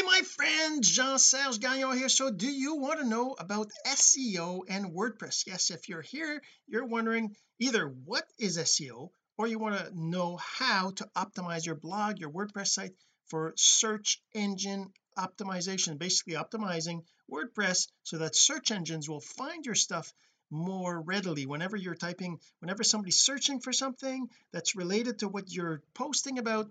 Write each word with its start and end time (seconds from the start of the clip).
hey 0.00 0.06
my 0.06 0.22
friend 0.22 0.82
Jean-Serge 0.82 1.60
Gagnon 1.60 1.98
here. 1.98 2.08
So 2.08 2.30
do 2.30 2.50
you 2.50 2.76
want 2.76 3.00
to 3.00 3.06
know 3.06 3.36
about 3.38 3.70
SEO 3.86 4.62
and 4.66 4.94
WordPress? 4.94 5.46
Yes 5.46 5.70
if 5.70 5.90
you're 5.90 6.00
here 6.00 6.40
you're 6.66 6.86
wondering 6.86 7.36
either 7.58 7.86
what 7.86 8.24
is 8.38 8.56
SEO 8.56 9.10
or 9.36 9.46
you 9.46 9.58
want 9.58 9.76
to 9.76 9.92
know 9.94 10.38
how 10.38 10.92
to 10.92 11.08
optimize 11.14 11.66
your 11.66 11.74
blog 11.74 12.18
your 12.18 12.30
WordPress 12.30 12.68
site 12.68 12.94
for 13.26 13.52
search 13.56 14.22
engine 14.32 14.90
optimization 15.18 15.98
basically 15.98 16.34
optimizing 16.34 17.02
WordPress 17.30 17.88
so 18.02 18.16
that 18.18 18.34
search 18.34 18.70
engines 18.70 19.06
will 19.06 19.20
find 19.20 19.66
your 19.66 19.74
stuff 19.74 20.14
more 20.50 20.98
readily. 20.98 21.44
Whenever 21.44 21.76
you're 21.76 21.94
typing 21.94 22.40
whenever 22.60 22.84
somebody's 22.84 23.20
searching 23.20 23.60
for 23.60 23.72
something 23.72 24.28
that's 24.50 24.74
related 24.76 25.18
to 25.18 25.28
what 25.28 25.52
you're 25.52 25.82
posting 25.92 26.38
about 26.38 26.70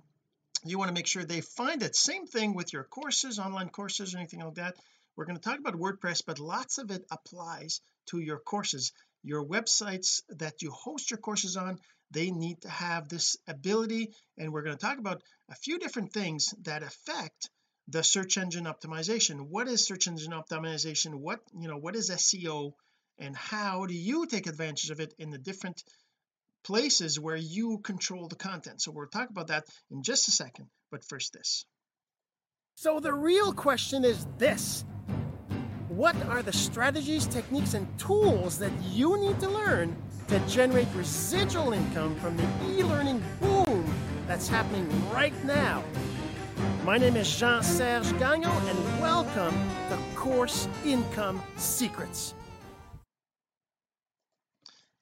you 0.64 0.78
want 0.78 0.90
to 0.90 0.94
make 0.94 1.08
sure 1.08 1.24
they 1.24 1.42
find 1.42 1.82
it 1.84 1.96
same 1.96 2.28
thing 2.28 2.54
with 2.54 2.74
your 2.74 2.84
courses 2.84 3.40
online 3.40 3.70
courses 3.70 4.14
or 4.14 4.18
anything 4.18 4.42
like 4.42 4.56
that. 4.56 4.76
We're 5.16 5.26
going 5.26 5.38
to 5.38 5.42
talk 5.42 5.60
about 5.60 5.76
WordPress 5.76 6.24
but 6.26 6.40
lots 6.40 6.78
of 6.78 6.92
it 6.92 7.06
applies 7.12 7.82
to 8.08 8.20
your 8.20 8.40
courses. 8.40 8.92
Your 9.24 9.46
websites 9.46 10.22
that 10.30 10.62
you 10.62 10.72
host 10.72 11.12
your 11.12 11.20
courses 11.20 11.58
on 11.58 11.80
they 12.12 12.32
need 12.32 12.62
to 12.62 12.70
have 12.70 13.08
this 13.08 13.38
ability 13.48 14.14
and 14.38 14.52
we're 14.52 14.64
going 14.64 14.78
to 14.78 14.86
talk 14.86 14.98
about 14.98 15.22
a 15.50 15.56
few 15.56 15.78
different 15.78 16.12
things 16.12 16.54
that 16.64 16.84
affect 16.84 17.50
the 17.88 18.04
search 18.04 18.38
engine 18.38 18.66
optimization. 18.66 19.48
What 19.50 19.68
is 19.68 19.86
search 19.86 20.08
engine 20.08 20.32
optimization? 20.32 21.16
What 21.16 21.40
you 21.58 21.68
know 21.68 21.78
what 21.78 21.96
is 21.96 22.10
SEO 22.10 22.74
and 23.18 23.36
how 23.36 23.86
do 23.86 23.94
you 23.94 24.26
take 24.26 24.48
advantage 24.48 24.90
of 24.90 25.00
it 25.00 25.14
in 25.18 25.30
the 25.30 25.38
different 25.38 25.84
places 26.70 27.20
where 27.20 27.36
you 27.36 27.80
control 27.80 28.28
the 28.28 28.36
content. 28.36 28.80
So 28.80 28.92
we'll 28.92 29.08
talk 29.08 29.32
about 29.32 29.48
that 29.48 29.66
in 29.90 30.04
just 30.04 30.28
a 30.28 30.32
second 30.32 30.68
but 30.92 31.04
first 31.04 31.34
this. 31.34 31.66
So 32.76 33.00
the 33.00 33.12
real 33.12 33.54
question 33.54 34.06
is 34.06 34.28
this. 34.38 34.86
What 35.88 36.16
are 36.28 36.44
the 36.44 36.54
strategies 36.54 37.26
techniques 37.26 37.74
and 37.74 37.88
tools 37.98 38.60
that 38.60 38.72
you 38.88 39.20
need 39.20 39.40
to 39.40 39.50
learn 39.50 39.98
to 40.28 40.40
generate 40.42 40.88
residual 40.94 41.74
income 41.74 42.16
from 42.18 42.38
the 42.38 42.48
e-learning 42.70 43.24
boom 43.42 43.92
that's 44.28 44.48
happening 44.48 44.88
right 45.12 45.34
now? 45.46 45.84
My 46.86 47.00
name 47.00 47.16
is 47.16 47.36
Jean-Serge 47.36 48.12
Gagnon 48.20 48.70
and 48.70 49.02
welcome 49.02 49.56
to 49.90 49.98
Course 50.16 50.68
Income 50.86 51.42
Secrets 51.58 52.36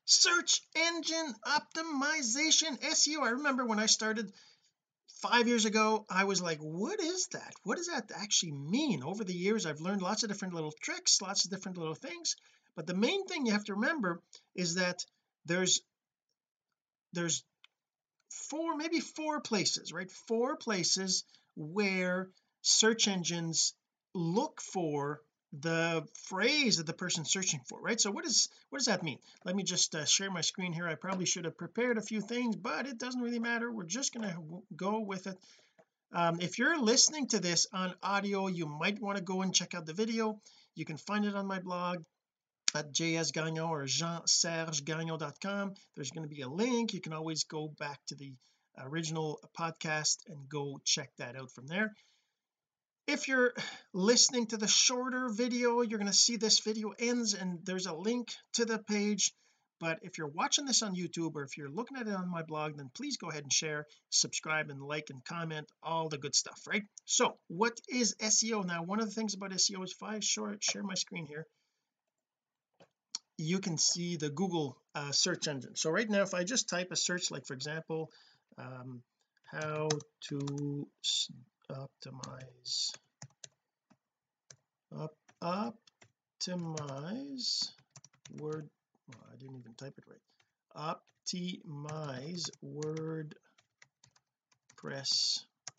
search 0.07 0.61
engine 0.73 1.35
optimization 1.45 2.79
SEO 2.79 3.23
I 3.23 3.31
remember 3.31 3.65
when 3.65 3.77
I 3.77 3.87
started 3.87 4.31
five 5.21 5.49
years 5.49 5.65
ago 5.65 6.05
I 6.09 6.23
was 6.23 6.41
like 6.41 6.59
what 6.59 7.01
is 7.01 7.27
that? 7.33 7.53
What 7.63 7.75
does 7.75 7.87
that 7.87 8.09
actually 8.15 8.53
mean? 8.53 9.03
Over 9.03 9.25
the 9.25 9.35
years 9.35 9.65
I've 9.65 9.81
learned 9.81 10.01
lots 10.01 10.23
of 10.23 10.29
different 10.29 10.53
little 10.53 10.73
tricks 10.81 11.21
lots 11.21 11.43
of 11.43 11.51
different 11.51 11.77
little 11.77 11.93
things 11.93 12.37
but 12.75 12.87
the 12.87 12.93
main 12.93 13.25
thing 13.27 13.45
you 13.45 13.51
have 13.51 13.65
to 13.65 13.73
remember 13.73 14.21
is 14.55 14.75
that 14.75 15.05
there's 15.45 15.81
there's 17.11 17.43
four 18.49 18.77
maybe 18.77 19.01
four 19.01 19.41
places 19.41 19.91
right? 19.91 20.09
Four 20.09 20.55
places 20.55 21.25
where 21.57 22.29
search 22.61 23.09
engines 23.09 23.73
look 24.13 24.61
for 24.61 25.21
the 25.53 26.05
phrase 26.13 26.77
that 26.77 26.85
the 26.85 26.93
person's 26.93 27.31
searching 27.31 27.61
for 27.67 27.81
right? 27.81 27.99
So 27.99 28.11
what 28.11 28.25
is 28.25 28.49
what 28.69 28.79
does 28.79 28.87
that 28.87 29.03
mean? 29.03 29.19
Let 29.45 29.55
me 29.55 29.63
just 29.63 29.95
uh, 29.95 30.05
share 30.05 30.29
my 30.29 30.41
screen 30.41 30.73
here. 30.73 30.87
I 30.87 30.95
probably 30.95 31.25
should 31.25 31.45
have 31.45 31.57
prepared 31.57 31.97
a 31.97 32.01
few 32.01 32.21
things 32.21 32.55
but 32.55 32.85
it 32.85 32.97
doesn't 32.97 33.21
really 33.21 33.39
matter. 33.39 33.71
We're 33.71 33.85
just 33.85 34.13
going 34.13 34.29
to 34.29 34.37
go 34.75 34.99
with 34.99 35.27
it. 35.27 35.37
Um, 36.13 36.39
if 36.41 36.57
you're 36.57 36.79
listening 36.79 37.27
to 37.27 37.39
this 37.39 37.67
on 37.73 37.93
audio 38.03 38.47
you 38.47 38.65
might 38.65 39.01
want 39.01 39.17
to 39.17 39.23
go 39.23 39.41
and 39.41 39.53
check 39.53 39.73
out 39.73 39.85
the 39.85 39.93
video. 39.93 40.39
You 40.75 40.85
can 40.85 40.97
find 40.97 41.25
it 41.25 41.35
on 41.35 41.47
my 41.47 41.59
blog 41.59 42.03
at 42.75 42.93
jsgagnon 42.93 43.69
or 43.69 43.83
jeansergegagnon.com 43.85 45.73
there's 45.95 46.11
going 46.11 46.27
to 46.27 46.35
be 46.35 46.41
a 46.41 46.49
link. 46.49 46.93
You 46.93 47.01
can 47.01 47.13
always 47.13 47.45
go 47.45 47.69
back 47.79 47.99
to 48.07 48.15
the 48.15 48.33
original 48.79 49.39
podcast 49.57 50.17
and 50.27 50.49
go 50.49 50.79
check 50.83 51.09
that 51.17 51.35
out 51.35 51.51
from 51.51 51.67
there 51.67 51.93
if 53.07 53.29
you're 53.29 53.53
listening 53.93 54.45
to 54.47 54.57
the 54.57 54.67
shorter 54.67 55.29
video 55.29 55.81
you're 55.81 55.97
going 55.97 56.11
to 56.11 56.17
see 56.17 56.35
this 56.35 56.59
video 56.59 56.93
ends 56.99 57.33
and 57.33 57.59
there's 57.65 57.87
a 57.87 57.95
link 57.95 58.29
to 58.53 58.65
the 58.65 58.77
page. 58.77 59.31
But 59.79 59.99
if 60.01 60.17
you're 60.17 60.27
watching 60.27 60.65
this 60.65 60.81
on 60.81 60.95
YouTube 60.95 61.35
or 61.35 61.43
if 61.43 61.55
you're 61.55 61.69
looking 61.69 61.97
at 61.97 62.07
it 62.07 62.13
on 62.13 62.29
my 62.29 62.41
blog 62.43 62.77
then 62.77 62.89
please 62.95 63.17
go 63.17 63.29
ahead 63.29 63.43
and 63.43 63.53
share 63.53 63.85
subscribe 64.09 64.69
and 64.69 64.81
like 64.81 65.09
and 65.09 65.23
comment 65.23 65.67
all 65.81 66.09
the 66.09 66.17
good 66.17 66.35
stuff 66.35 66.59
right? 66.67 66.83
So 67.05 67.37
what 67.47 67.79
is 67.87 68.15
SEO 68.15 68.65
now 68.65 68.83
one 68.83 68.99
of 68.99 69.05
the 69.05 69.15
things 69.15 69.33
about 69.33 69.51
SEO 69.51 69.83
is 69.83 69.93
if 69.93 70.03
I 70.03 70.19
short 70.19 70.63
share 70.63 70.83
my 70.83 70.95
screen 70.95 71.25
here 71.25 71.45
you 73.37 73.59
can 73.59 73.77
see 73.77 74.17
the 74.17 74.31
Google 74.31 74.81
uh, 74.95 75.11
search 75.11 75.47
engine. 75.47 75.75
So 75.75 75.91
right 75.91 76.09
now 76.09 76.23
if 76.23 76.33
I 76.33 76.43
just 76.43 76.67
type 76.67 76.87
a 76.91 76.95
search 76.95 77.29
like 77.31 77.45
for 77.45 77.53
example 77.53 78.09
um, 78.57 79.03
how 79.45 79.89
to 80.29 80.87
optimize. 81.71 82.91
Up 84.95 85.13
optimize 86.41 87.71
word 88.39 88.69
well, 89.07 89.25
I 89.31 89.35
didn't 89.37 89.57
even 89.57 89.73
type 89.75 89.93
it 89.97 90.03
right. 90.07 90.21
Optimize 91.25 92.49
WordPress 92.63 93.33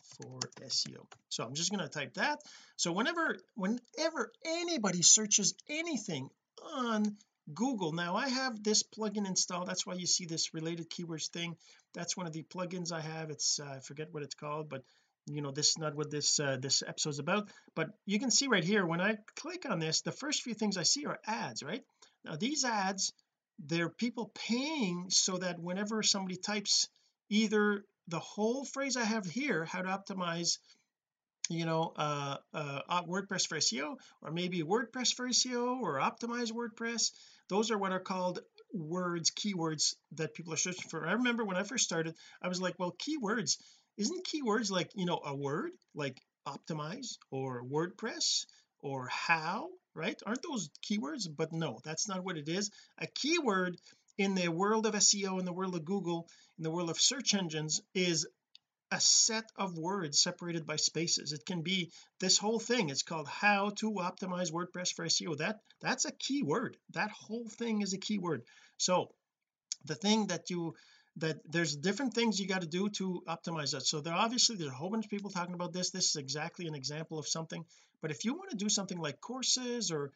for 0.01 0.39
SEO 0.61 1.05
so 1.29 1.45
I'm 1.45 1.53
just 1.53 1.71
going 1.71 1.81
to 1.81 1.89
type 1.89 2.15
that. 2.15 2.39
So 2.75 2.91
whenever 2.91 3.37
whenever 3.55 4.31
anybody 4.45 5.01
searches 5.01 5.53
anything 5.69 6.29
on 6.75 7.15
Google 7.53 7.93
now 7.93 8.15
I 8.15 8.29
have 8.29 8.61
this 8.61 8.83
plugin 8.83 9.27
installed. 9.27 9.67
That's 9.67 9.85
why 9.85 9.93
you 9.93 10.05
see 10.05 10.25
this 10.25 10.53
related 10.53 10.89
keywords 10.89 11.29
thing. 11.29 11.55
That's 11.93 12.17
one 12.17 12.27
of 12.27 12.33
the 12.33 12.43
plugins 12.43 12.91
I 12.91 13.01
have. 13.01 13.29
It's 13.29 13.59
uh, 13.59 13.75
I 13.77 13.79
forget 13.79 14.11
what 14.11 14.23
it's 14.23 14.35
called 14.35 14.69
but 14.69 14.83
you 15.25 15.41
know 15.41 15.51
this 15.51 15.69
is 15.69 15.77
not 15.77 15.95
what 15.95 16.09
this 16.09 16.39
uh, 16.39 16.57
this 16.59 16.83
episode 16.85 17.11
is 17.11 17.19
about 17.19 17.49
but 17.75 17.89
you 18.05 18.19
can 18.19 18.31
see 18.31 18.47
right 18.47 18.63
here 18.63 18.85
when 18.85 19.01
I 19.01 19.17
click 19.35 19.65
on 19.69 19.79
this 19.79 20.01
the 20.01 20.11
first 20.11 20.41
few 20.41 20.53
things 20.53 20.77
I 20.77 20.83
see 20.83 21.05
are 21.05 21.19
ads 21.25 21.63
right? 21.63 21.83
Now 22.25 22.35
these 22.35 22.65
ads 22.65 23.13
they're 23.59 23.89
people 23.89 24.31
paying 24.33 25.07
so 25.09 25.37
that 25.37 25.59
whenever 25.59 26.01
somebody 26.03 26.37
types 26.37 26.87
either 27.29 27.83
the 28.07 28.19
whole 28.19 28.65
phrase 28.65 28.97
I 28.97 29.03
have 29.03 29.25
here 29.25 29.65
how 29.65 29.81
to 29.81 29.89
optimize 29.89 30.57
you 31.49 31.65
know 31.65 31.93
uh, 31.95 32.37
uh 32.53 33.03
WordPress 33.03 33.47
for 33.47 33.57
SEO 33.57 33.95
or 34.21 34.31
maybe 34.31 34.61
WordPress 34.63 35.13
for 35.13 35.27
SEO 35.27 35.81
or 35.81 35.99
optimize 35.99 36.51
WordPress 36.51 37.11
those 37.49 37.71
are 37.71 37.77
what 37.77 37.91
are 37.91 37.99
called 37.99 38.39
words 38.71 39.31
keywords 39.31 39.95
that 40.11 40.35
people 40.35 40.53
are 40.53 40.57
searching 40.57 40.89
for. 40.89 41.07
I 41.07 41.13
remember 41.13 41.43
when 41.43 41.57
I 41.57 41.63
first 41.63 41.83
started 41.83 42.15
I 42.41 42.47
was 42.47 42.61
like 42.61 42.77
well 42.77 42.95
keywords 42.95 43.57
isn't 43.99 44.25
keywords 44.25 44.71
like 44.71 44.89
you 44.95 45.05
know 45.05 45.19
a 45.23 45.35
word 45.35 45.71
like 45.93 46.19
optimize 46.47 47.17
or 47.29 47.63
WordPress 47.63 48.45
or 48.79 49.07
how 49.07 49.69
right? 49.93 50.19
Aren't 50.25 50.41
those 50.41 50.69
keywords? 50.89 51.27
But 51.35 51.51
no 51.51 51.79
that's 51.83 52.07
not 52.07 52.23
what 52.23 52.37
it 52.37 52.47
is. 52.47 52.71
A 52.97 53.07
keyword 53.07 53.77
in 54.17 54.33
the 54.35 54.47
world 54.49 54.85
of 54.85 54.93
SEO 54.95 55.39
in 55.39 55.45
the 55.45 55.53
world 55.53 55.75
of 55.75 55.85
Google 55.85 56.27
in 56.57 56.63
the 56.63 56.71
world 56.71 56.89
of 56.89 56.99
search 56.99 57.33
engines 57.33 57.81
is 57.93 58.25
a 58.91 58.99
set 58.99 59.45
of 59.55 59.77
words 59.77 60.19
separated 60.19 60.65
by 60.65 60.77
spaces. 60.77 61.31
It 61.31 61.45
can 61.45 61.61
be 61.61 61.91
this 62.19 62.37
whole 62.37 62.59
thing. 62.59 62.89
It's 62.89 63.03
called 63.03 63.27
how 63.27 63.69
to 63.77 63.91
optimize 63.91 64.51
WordPress 64.51 64.93
for 64.95 65.05
SEO 65.05 65.37
that 65.37 65.59
that's 65.81 66.05
a 66.05 66.11
keyword. 66.11 66.77
That 66.91 67.11
whole 67.11 67.47
thing 67.49 67.81
is 67.81 67.93
a 67.93 67.99
keyword. 67.99 68.43
So 68.77 69.11
the 69.85 69.95
thing 69.95 70.27
that 70.27 70.49
you 70.49 70.75
that 71.17 71.39
there's 71.49 71.75
different 71.75 72.13
things 72.13 72.39
you 72.39 72.47
got 72.47 72.61
to 72.61 72.67
do 72.67 72.89
to 72.89 73.23
optimize 73.27 73.71
that. 73.71 73.85
So 73.85 74.01
there 74.01 74.13
obviously 74.13 74.55
there's 74.55 74.71
a 74.71 74.75
whole 74.75 74.89
bunch 74.89 75.05
of 75.05 75.11
people 75.11 75.29
talking 75.29 75.55
about 75.55 75.73
this. 75.73 75.89
This 75.89 76.09
is 76.09 76.15
exactly 76.15 76.67
an 76.67 76.75
example 76.75 77.19
of 77.19 77.27
something. 77.27 77.65
But 78.01 78.11
if 78.11 78.23
you 78.23 78.33
want 78.33 78.51
to 78.51 78.55
do 78.55 78.69
something 78.69 78.97
like 78.97 79.19
courses 79.19 79.91
or 79.91 80.11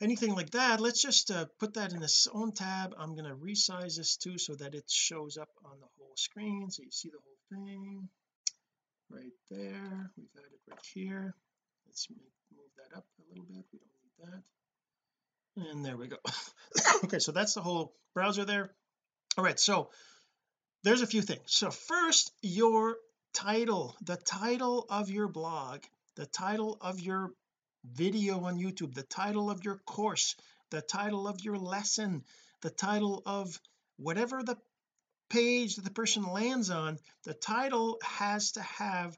anything 0.00 0.34
like 0.34 0.50
that 0.50 0.80
let's 0.80 1.02
just 1.02 1.30
uh, 1.30 1.44
put 1.58 1.74
that 1.74 1.92
in 1.92 2.02
its 2.02 2.26
own 2.32 2.52
tab. 2.52 2.94
I'm 2.98 3.14
going 3.14 3.28
to 3.28 3.36
resize 3.36 3.96
this 3.96 4.16
too 4.16 4.38
so 4.38 4.54
that 4.54 4.74
it 4.74 4.90
shows 4.90 5.36
up 5.36 5.50
on 5.64 5.78
the 5.78 5.86
whole 5.98 6.16
screen 6.16 6.70
so 6.70 6.82
you 6.82 6.90
see 6.90 7.10
the 7.10 7.18
whole 7.22 7.64
thing. 7.64 8.08
Right 9.10 9.32
there. 9.50 10.10
We've 10.16 10.32
got 10.34 10.44
it 10.44 10.60
right 10.70 10.86
here. 10.94 11.34
Let's 11.86 12.06
move 12.10 12.70
that 12.76 12.96
up 12.96 13.04
a 13.18 13.28
little 13.28 13.44
bit. 13.44 13.64
We 13.72 13.78
don't 13.78 14.32
need 14.32 14.32
that. 14.32 15.70
And 15.70 15.84
there 15.84 15.96
we 15.96 16.08
go. 16.08 16.16
Okay 17.04 17.18
so 17.18 17.32
that's 17.32 17.54
the 17.54 17.62
whole 17.62 17.94
browser 18.14 18.44
there 18.44 18.70
all 19.36 19.44
right 19.44 19.60
so 19.60 19.90
there's 20.82 21.02
a 21.02 21.06
few 21.06 21.22
things. 21.22 21.42
So 21.46 21.70
first 21.70 22.32
your 22.42 22.96
title 23.32 23.94
the 24.02 24.16
title 24.16 24.86
of 24.88 25.10
your 25.10 25.28
blog 25.28 25.82
the 26.16 26.26
title 26.26 26.78
of 26.80 27.00
your 27.00 27.32
video 27.84 28.40
on 28.44 28.58
YouTube 28.58 28.94
the 28.94 29.02
title 29.02 29.50
of 29.50 29.64
your 29.64 29.76
course 29.86 30.36
the 30.70 30.80
title 30.80 31.28
of 31.28 31.40
your 31.40 31.56
lesson 31.56 32.24
the 32.62 32.70
title 32.70 33.22
of 33.24 33.60
whatever 33.98 34.42
the 34.42 34.56
page 35.28 35.76
that 35.76 35.84
the 35.84 35.90
person 35.90 36.24
lands 36.24 36.70
on 36.70 36.98
the 37.24 37.34
title 37.34 37.98
has 38.02 38.52
to 38.52 38.62
have 38.62 39.16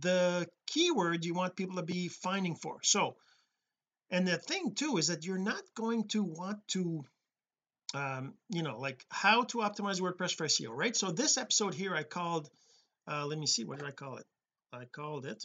the 0.00 0.48
keyword 0.66 1.24
you 1.24 1.34
want 1.34 1.56
people 1.56 1.76
to 1.76 1.82
be 1.82 2.08
finding 2.08 2.56
for. 2.56 2.78
So 2.82 3.16
and 4.10 4.26
the 4.26 4.38
thing 4.38 4.74
too 4.74 4.96
is 4.96 5.06
that 5.06 5.24
you're 5.24 5.38
not 5.38 5.62
going 5.76 6.08
to 6.08 6.24
want 6.24 6.66
to 6.68 7.04
um 7.94 8.34
you 8.48 8.62
know 8.62 8.78
like 8.78 9.04
how 9.10 9.42
to 9.44 9.58
optimize 9.58 10.00
WordPress 10.00 10.34
for 10.34 10.46
SEO 10.46 10.70
right? 10.70 10.96
So 10.96 11.10
this 11.10 11.38
episode 11.38 11.74
here 11.74 11.94
I 11.94 12.02
called 12.02 12.48
uh 13.08 13.26
let 13.26 13.38
me 13.38 13.46
see 13.46 13.64
what 13.64 13.78
did 13.78 13.88
I 13.88 13.92
call 13.92 14.16
it? 14.16 14.26
I 14.72 14.84
called 14.84 15.26
it 15.26 15.44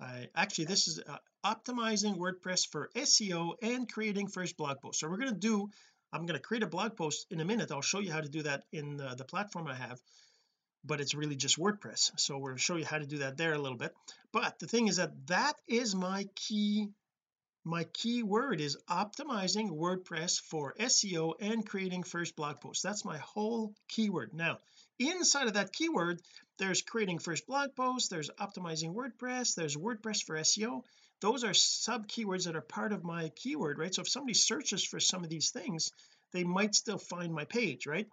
I 0.00 0.28
actually 0.34 0.66
this 0.66 0.88
is 0.88 1.00
uh, 1.06 1.16
optimizing 1.44 2.16
WordPress 2.16 2.68
for 2.70 2.90
SEO 2.96 3.54
and 3.62 3.90
creating 3.90 4.28
first 4.28 4.56
blog 4.56 4.80
post 4.80 5.00
so 5.00 5.08
we're 5.08 5.18
going 5.18 5.34
to 5.34 5.38
do 5.38 5.70
I'm 6.12 6.26
going 6.26 6.38
to 6.38 6.42
create 6.42 6.62
a 6.62 6.68
blog 6.68 6.96
post 6.96 7.26
in 7.30 7.40
a 7.40 7.44
minute. 7.44 7.70
I'll 7.70 7.82
show 7.82 7.98
you 7.98 8.10
how 8.10 8.22
to 8.22 8.30
do 8.30 8.42
that 8.44 8.62
in 8.72 8.96
the, 8.96 9.14
the 9.14 9.24
platform 9.24 9.66
I 9.66 9.74
have 9.74 10.00
but 10.84 11.00
it's 11.00 11.14
really 11.14 11.36
just 11.36 11.58
WordPress. 11.58 12.12
So 12.16 12.38
we'll 12.38 12.56
show 12.56 12.76
you 12.76 12.84
how 12.84 12.98
to 12.98 13.06
do 13.06 13.18
that 13.18 13.36
there 13.36 13.52
a 13.52 13.58
little 13.58 13.76
bit. 13.76 13.92
But 14.32 14.58
the 14.58 14.66
thing 14.66 14.88
is 14.88 14.96
that 14.96 15.12
that 15.26 15.54
is 15.66 15.94
my 15.94 16.26
key 16.34 16.88
my 17.64 17.84
keyword 17.84 18.60
is 18.60 18.78
optimizing 18.88 19.70
WordPress 19.70 20.40
for 20.40 20.74
SEO 20.80 21.34
and 21.40 21.66
creating 21.66 22.02
first 22.02 22.36
blog 22.36 22.60
posts. 22.60 22.82
That's 22.82 23.04
my 23.04 23.18
whole 23.18 23.74
keyword 23.88 24.32
now 24.34 24.58
inside 24.98 25.46
of 25.46 25.54
that 25.54 25.72
keyword 25.72 26.20
there's 26.58 26.82
creating 26.82 27.18
first 27.18 27.46
blog 27.46 27.74
post 27.76 28.10
there's 28.10 28.30
optimizing 28.40 28.94
WordPress 28.94 29.54
there's 29.54 29.76
WordPress 29.76 30.24
for 30.24 30.36
SEO 30.36 30.82
those 31.20 31.44
are 31.44 31.54
sub 31.54 32.06
keywords 32.08 32.44
that 32.44 32.56
are 32.56 32.60
part 32.60 32.92
of 32.92 33.04
my 33.04 33.30
keyword 33.30 33.78
right? 33.78 33.94
So 33.94 34.02
if 34.02 34.08
somebody 34.08 34.34
searches 34.34 34.84
for 34.84 35.00
some 35.00 35.24
of 35.24 35.30
these 35.30 35.50
things 35.50 35.92
they 36.32 36.44
might 36.44 36.74
still 36.74 36.98
find 36.98 37.32
my 37.32 37.44
page 37.44 37.86
right? 37.86 38.06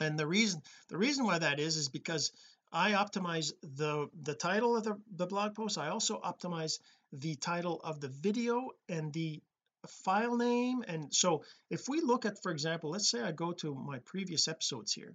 And 0.00 0.18
the 0.18 0.26
reason 0.26 0.60
the 0.88 0.98
reason 0.98 1.24
why 1.24 1.38
that 1.38 1.60
is 1.60 1.76
is 1.76 1.88
because 1.88 2.32
I 2.72 2.92
optimize 2.92 3.52
the 3.62 4.08
the 4.22 4.34
title 4.34 4.76
of 4.76 4.84
the, 4.84 4.98
the 5.14 5.26
blog 5.26 5.54
post. 5.54 5.76
I 5.76 5.88
also 5.88 6.18
optimize 6.20 6.78
the 7.12 7.34
title 7.36 7.80
of 7.84 8.00
the 8.00 8.08
video 8.08 8.70
and 8.88 9.12
the 9.12 9.42
file 9.86 10.36
name. 10.36 10.82
And 10.86 11.12
so 11.14 11.44
if 11.68 11.88
we 11.88 12.00
look 12.00 12.24
at 12.24 12.42
for 12.42 12.50
example 12.50 12.90
let's 12.90 13.10
say 13.10 13.20
I 13.20 13.32
go 13.32 13.52
to 13.52 13.74
my 13.74 13.98
previous 14.00 14.48
episodes 14.48 14.92
here 14.92 15.14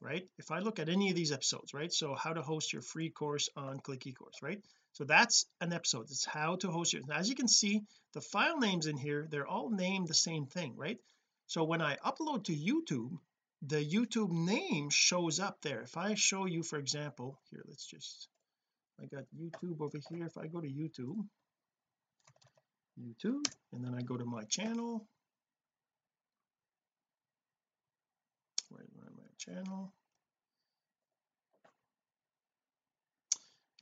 right? 0.00 0.28
If 0.36 0.50
I 0.50 0.58
look 0.58 0.78
at 0.78 0.88
any 0.88 1.08
of 1.10 1.16
these 1.16 1.32
episodes 1.32 1.72
right? 1.72 1.92
So 1.92 2.14
how 2.14 2.32
to 2.32 2.42
host 2.42 2.72
your 2.72 2.82
free 2.82 3.10
course 3.10 3.48
on 3.56 3.78
click 3.80 4.00
ecourse 4.00 4.42
right? 4.42 4.60
So 4.92 5.04
that's 5.04 5.46
an 5.60 5.72
episode. 5.72 6.10
It's 6.10 6.24
how 6.24 6.56
to 6.56 6.70
host 6.70 6.92
your 6.92 7.02
as 7.12 7.28
you 7.28 7.36
can 7.36 7.48
see 7.48 7.82
the 8.14 8.20
file 8.20 8.58
names 8.58 8.86
in 8.86 8.96
here 8.96 9.28
they're 9.30 9.46
all 9.46 9.70
named 9.70 10.08
the 10.08 10.14
same 10.14 10.46
thing 10.46 10.74
right? 10.76 10.98
So 11.46 11.62
when 11.62 11.80
I 11.80 11.96
upload 11.96 12.44
to 12.44 12.56
YouTube 12.56 13.18
the 13.62 13.84
YouTube 13.84 14.30
name 14.30 14.90
shows 14.90 15.40
up 15.40 15.60
there. 15.62 15.82
If 15.82 15.96
I 15.96 16.14
show 16.14 16.46
you 16.46 16.62
for 16.62 16.78
example 16.78 17.38
here 17.50 17.62
let's 17.66 17.86
just 17.86 18.28
I 19.00 19.06
got 19.06 19.24
YouTube 19.38 19.80
over 19.80 19.98
here. 20.10 20.26
If 20.26 20.38
I 20.38 20.46
go 20.46 20.60
to 20.60 20.68
YouTube 20.68 21.24
YouTube 22.98 23.46
and 23.72 23.84
then 23.84 23.94
I 23.94 24.02
go 24.02 24.16
to 24.16 24.24
my 24.24 24.44
channel. 24.44 25.06
Right 28.70 28.86
my 29.16 29.22
channel. 29.38 29.92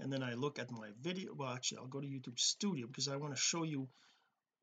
And 0.01 0.13
then 0.13 0.23
I 0.23 0.35
look 0.35 0.59
at 0.59 0.71
my 0.71 0.91
video. 1.01 1.33
Well 1.35 1.51
actually 1.51 1.79
I'll 1.79 1.87
go 1.87 2.01
to 2.01 2.07
YouTube 2.07 2.39
studio 2.39 2.87
because 2.87 3.09
I 3.09 3.17
want 3.17 3.35
to 3.35 3.41
show 3.41 3.63
you 3.65 3.89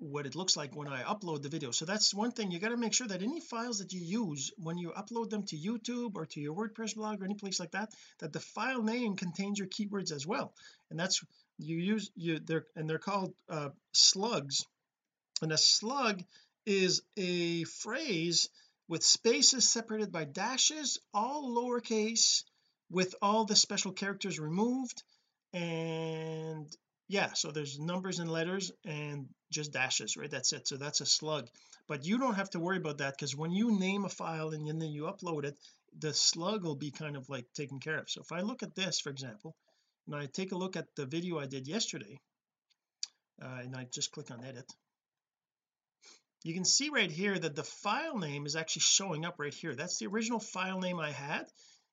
what 0.02 0.26
it 0.26 0.36
looks 0.36 0.58
like 0.58 0.76
when 0.76 0.88
I 0.88 1.04
upload 1.04 1.44
the 1.44 1.50
video. 1.50 1.70
So 1.70 1.86
that's 1.86 2.12
one 2.14 2.32
thing 2.32 2.50
you 2.50 2.58
got 2.58 2.70
to 2.70 2.78
make 2.78 2.94
sure 2.94 3.08
that 3.08 3.22
any 3.22 3.40
files 3.40 3.78
that 3.80 3.94
you 3.94 4.02
use 4.02 4.52
when 4.58 4.80
you 4.80 4.90
upload 4.90 5.30
them 5.30 5.44
to 5.44 5.56
YouTube 5.56 6.16
or 6.16 6.26
to 6.26 6.42
your 6.42 6.56
WordPress 6.56 6.96
blog 6.96 7.22
or 7.22 7.26
any 7.26 7.36
place 7.36 7.60
like 7.60 7.72
that 7.72 7.94
that 8.20 8.34
the 8.34 8.40
file 8.40 8.82
name 8.82 9.16
contains 9.16 9.60
your 9.60 9.68
keywords 9.68 10.12
as 10.12 10.26
well. 10.26 10.54
And 10.90 11.00
that's 11.00 11.24
you 11.60 11.78
use 11.78 12.10
you 12.16 12.40
they're 12.40 12.66
and 12.76 12.90
they're 12.90 12.98
called 12.98 13.34
uh, 13.48 13.70
slugs. 13.94 14.66
And 15.44 15.52
a 15.52 15.58
slug 15.58 16.24
is 16.66 17.04
a 17.16 17.64
phrase 17.66 18.50
with 18.88 19.04
spaces 19.04 19.70
separated 19.70 20.12
by 20.12 20.26
dashes 20.26 21.00
all 21.14 21.56
lowercase 21.56 22.44
with 22.90 23.14
all 23.22 23.46
the 23.46 23.56
special 23.56 23.92
characters 23.92 24.40
removed. 24.40 25.04
And 25.54 26.76
yeah 27.12 27.34
so 27.34 27.52
there's 27.52 27.78
numbers 27.78 28.20
and 28.20 28.32
letters 28.32 28.72
and 28.86 29.28
just 29.52 29.74
dashes 29.74 30.16
right? 30.16 30.32
That's 30.32 30.54
it. 30.54 30.68
So 30.68 30.78
that's 30.78 31.02
a 31.02 31.06
slug. 31.06 31.50
But 31.88 32.06
you 32.06 32.18
don't 32.18 32.36
have 32.36 32.50
to 32.52 32.60
worry 32.60 32.78
about 32.78 33.00
that 33.00 33.16
because 33.18 33.36
when 33.36 33.52
you 33.52 33.78
name 33.78 34.06
a 34.06 34.10
file 34.10 34.52
and 34.52 34.66
then 34.66 34.92
you 34.92 35.04
upload 35.04 35.44
it 35.44 35.58
the 36.00 36.14
slug 36.14 36.64
will 36.64 36.78
be 36.78 36.90
kind 36.90 37.18
of 37.18 37.30
like 37.30 37.46
taken 37.54 37.80
care 37.80 37.98
of. 37.98 38.10
So 38.10 38.22
if 38.22 38.32
I 38.32 38.42
look 38.42 38.64
at 38.64 38.76
this 38.76 39.02
for 39.02 39.10
example 39.10 39.56
and 40.08 40.16
I 40.16 40.26
take 40.26 40.54
a 40.54 40.58
look 40.58 40.78
at 40.78 40.88
the 40.96 41.06
video 41.06 41.38
I 41.38 41.48
did 41.48 41.68
yesterday 41.68 42.18
uh, 43.44 43.60
and 43.62 43.76
I 43.76 43.88
just 43.92 44.12
click 44.12 44.32
on 44.32 44.46
edit 44.46 44.72
you 46.44 46.56
can 46.56 46.66
see 46.66 46.90
right 46.90 47.12
here 47.12 47.38
that 47.38 47.56
the 47.56 47.64
file 47.64 48.18
name 48.18 48.48
is 48.48 48.56
actually 48.56 48.82
showing 48.82 49.26
up 49.26 49.36
right 49.38 49.54
here. 49.54 49.76
That's 49.76 50.00
the 50.00 50.08
original 50.08 50.40
file 50.40 50.80
name 50.80 51.00
I 51.00 51.12
had 51.12 51.46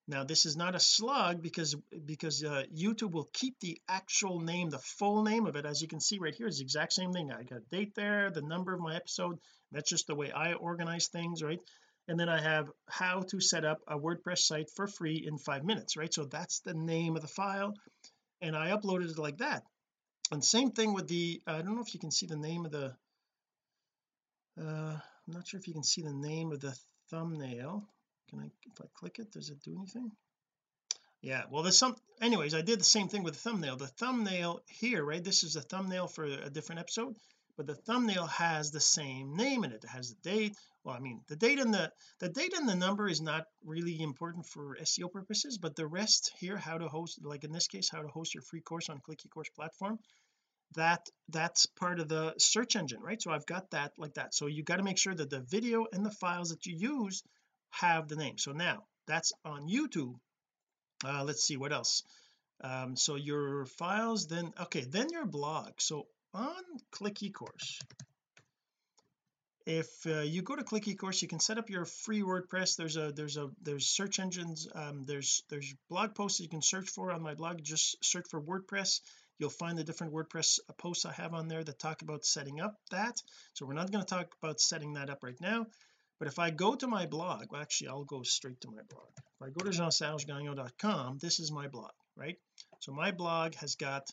now 0.09 0.25
this 0.25 0.47
is 0.47 0.57
not 0.57 0.75
a 0.75 0.81
slug 0.81 1.43
because 1.43 1.77
because 2.07 2.43
uh, 2.43 2.65
YouTube 2.75 3.13
will 3.13 3.29
keep 3.35 3.61
the 3.61 3.79
actual 3.89 4.41
name 4.41 4.71
the 4.71 4.79
full 4.79 5.23
name 5.23 5.47
of 5.47 5.55
it. 5.55 5.67
As 5.67 5.83
you 5.83 5.89
can 5.89 6.01
see 6.01 6.19
right 6.19 6.35
here 6.35 6.47
is 6.47 6.59
the 6.59 6.65
exact 6.65 6.95
same 6.95 7.13
thing. 7.13 7.31
I 7.31 7.43
got 7.43 7.69
date 7.71 7.95
there 7.95 8.31
the 8.31 8.41
number 8.41 8.73
of 8.73 8.81
my 8.81 8.97
episode. 8.97 9.39
That's 9.71 9.91
just 9.91 10.07
the 10.07 10.15
way 10.15 10.33
I 10.33 10.55
organize 10.55 11.09
things 11.09 11.43
right? 11.43 11.61
And 12.09 12.19
then 12.19 12.31
I 12.31 12.41
have 12.41 12.71
how 12.89 13.21
to 13.31 13.39
set 13.39 13.67
up 13.67 13.81
a 13.87 13.99
WordPress 13.99 14.39
site 14.39 14.71
for 14.75 14.87
free 14.87 15.23
in 15.27 15.37
five 15.37 15.63
minutes 15.63 15.95
right? 15.99 16.13
So 16.13 16.25
that's 16.25 16.61
the 16.61 16.75
name 16.75 17.15
of 17.15 17.21
the 17.21 17.29
file. 17.29 17.75
And 18.41 18.57
I 18.57 18.71
uploaded 18.71 19.11
it 19.11 19.19
like 19.19 19.39
that. 19.39 19.63
And 20.33 20.43
same 20.43 20.71
thing 20.71 20.95
with 20.95 21.07
the 21.07 21.43
I 21.47 21.61
don't 21.61 21.77
know 21.77 21.83
if 21.83 21.93
you 21.93 22.01
can 22.01 22.11
see 22.11 22.27
the 22.27 22.37
name 22.37 22.65
of 22.65 22.73
the 22.73 22.95
uh 24.59 24.97
I'm 24.97 25.35
not 25.35 25.47
sure 25.47 25.61
if 25.61 25.69
you 25.69 25.75
can 25.75 25.85
see 25.85 26.01
the 26.01 26.15
name 26.15 26.51
of 26.51 26.61
the 26.61 26.75
thumbnail 27.11 27.87
can 28.29 28.41
I 28.41 28.51
if 28.71 28.81
I 28.81 28.87
click 28.95 29.19
it 29.19 29.33
does 29.33 29.51
it 29.51 29.63
do 29.63 29.77
anything? 29.77 30.11
Yeah 31.23 31.45
well 31.51 31.63
there's 31.63 31.79
some 31.79 31.97
anyways 32.21 32.55
I 32.55 32.63
did 32.63 32.81
the 32.81 32.85
same 32.85 33.09
thing 33.09 33.23
with 33.23 33.35
the 33.35 33.41
thumbnail. 33.41 33.77
The 33.77 33.87
thumbnail 33.87 34.61
here 34.67 35.05
right 35.05 35.23
this 35.23 35.43
is 35.43 35.57
a 35.57 35.63
thumbnail 35.63 36.09
for 36.09 36.25
a 36.25 36.51
different 36.51 36.81
episode 36.81 37.17
but 37.57 37.67
the 37.67 37.75
thumbnail 37.75 38.27
has 38.27 38.71
the 38.71 38.81
same 38.81 39.35
name 39.35 39.65
in 39.65 39.73
it. 39.73 39.83
It 39.83 39.91
has 39.91 40.11
the 40.11 40.31
date 40.31 40.57
well 40.85 40.95
I 40.95 41.01
mean 41.01 41.23
the 41.29 41.37
date 41.37 41.59
and 41.59 41.73
the 41.73 41.91
the 42.21 42.29
date 42.29 42.55
and 42.57 42.69
the 42.69 42.77
number 42.77 43.09
is 43.09 43.21
not 43.21 43.47
really 43.65 44.01
important 44.01 44.47
for 44.47 44.77
SEO 44.77 45.11
purposes 45.11 45.59
but 45.59 45.75
the 45.75 45.87
rest 45.87 46.33
here 46.39 46.57
how 46.57 46.79
to 46.79 46.89
host 46.89 47.19
like 47.25 47.45
in 47.45 47.53
this 47.53 47.67
case 47.67 47.89
how 47.91 48.03
to 48.03 48.09
host 48.09 48.35
your 48.35 48.43
free 48.43 48.61
course 48.61 48.89
on 48.89 49.01
click 49.01 49.21
ecourse 49.27 49.53
platform 49.55 49.99
that 50.75 51.09
that's 51.29 51.67
part 51.67 51.99
of 51.99 52.09
the 52.09 52.35
search 52.39 52.77
engine 52.77 53.01
right? 53.01 53.21
So 53.21 53.31
I've 53.31 53.47
got 53.47 53.71
that 53.71 53.93
like 53.99 54.15
that. 54.15 54.35
So 54.35 54.47
you 54.47 54.63
got 54.63 54.77
to 54.77 54.83
make 54.83 54.99
sure 54.99 55.15
that 55.15 55.31
the 55.31 55.41
video 55.41 55.87
and 55.93 56.05
the 56.05 56.11
files 56.11 56.51
that 56.51 56.67
you 56.67 56.77
use 56.77 57.23
have 57.71 58.09
the 58.09 58.17
name. 58.17 58.39
So 58.39 58.53
now 58.53 58.85
that's 59.07 59.33
on 59.45 59.69
YouTube. 59.69 60.15
Uh 61.05 61.25
let's 61.25 61.45
see 61.45 61.57
what 61.57 61.73
else? 61.73 62.03
Um 62.63 62.97
so 62.97 63.17
your 63.17 63.67
files 63.67 64.27
then 64.27 64.53
okay 64.61 64.85
then 64.85 65.09
your 65.11 65.27
blog. 65.27 65.73
So 65.79 66.07
on 66.35 66.63
click 66.91 67.23
ecourse 67.23 67.79
if 69.69 70.07
uh, 70.07 70.21
you 70.21 70.41
go 70.41 70.57
to 70.57 70.65
click 70.65 70.85
ecourse 70.85 71.21
you 71.21 71.29
can 71.29 71.41
set 71.41 71.59
up 71.59 71.69
your 71.69 71.85
free 71.85 72.23
WordPress. 72.23 72.77
There's 72.77 72.97
a 72.97 73.13
there's 73.13 73.37
a 73.37 73.51
there's 73.63 73.87
search 73.87 74.19
engines 74.19 74.67
um 74.75 75.05
there's 75.05 75.43
there's 75.51 75.75
blog 75.91 76.15
posts 76.15 76.41
you 76.41 76.49
can 76.49 76.63
search 76.63 76.89
for 76.89 77.13
on 77.13 77.23
my 77.23 77.35
blog. 77.35 77.63
Just 77.63 78.03
search 78.03 78.27
for 78.31 78.41
WordPress. 78.41 79.01
You'll 79.39 79.51
find 79.51 79.79
the 79.79 79.85
different 79.85 80.15
WordPress 80.15 80.59
posts 80.79 81.05
I 81.05 81.13
have 81.13 81.35
on 81.35 81.49
there 81.49 81.63
that 81.63 81.79
talk 81.79 82.01
about 82.01 82.25
setting 82.25 82.61
up 82.61 82.77
that. 82.91 83.23
So 83.53 83.67
we're 83.67 83.75
not 83.75 83.93
going 83.93 84.05
to 84.05 84.15
talk 84.15 84.35
about 84.43 84.59
setting 84.59 84.95
that 84.95 85.11
up 85.11 85.23
right 85.23 85.41
now 85.41 85.67
but 86.19 86.29
if 86.29 86.39
I 86.39 86.51
go 86.51 86.75
to 86.75 86.87
my 86.87 87.07
blog 87.07 87.47
well 87.51 87.61
actually 87.61 87.89
I'll 87.89 88.05
go 88.05 88.23
straight 88.23 88.61
to 88.63 88.69
my 88.69 88.83
blog. 88.89 89.09
If 89.17 89.47
I 89.47 89.51
go 89.51 89.71
to 89.71 89.77
jeansergegagnon.com 89.77 91.19
this 91.19 91.41
is 91.41 91.53
my 91.53 91.69
blog 91.69 91.93
right? 92.17 92.37
So 92.81 92.93
my 92.93 93.13
blog 93.13 93.55
has 93.57 93.77
got 93.77 94.11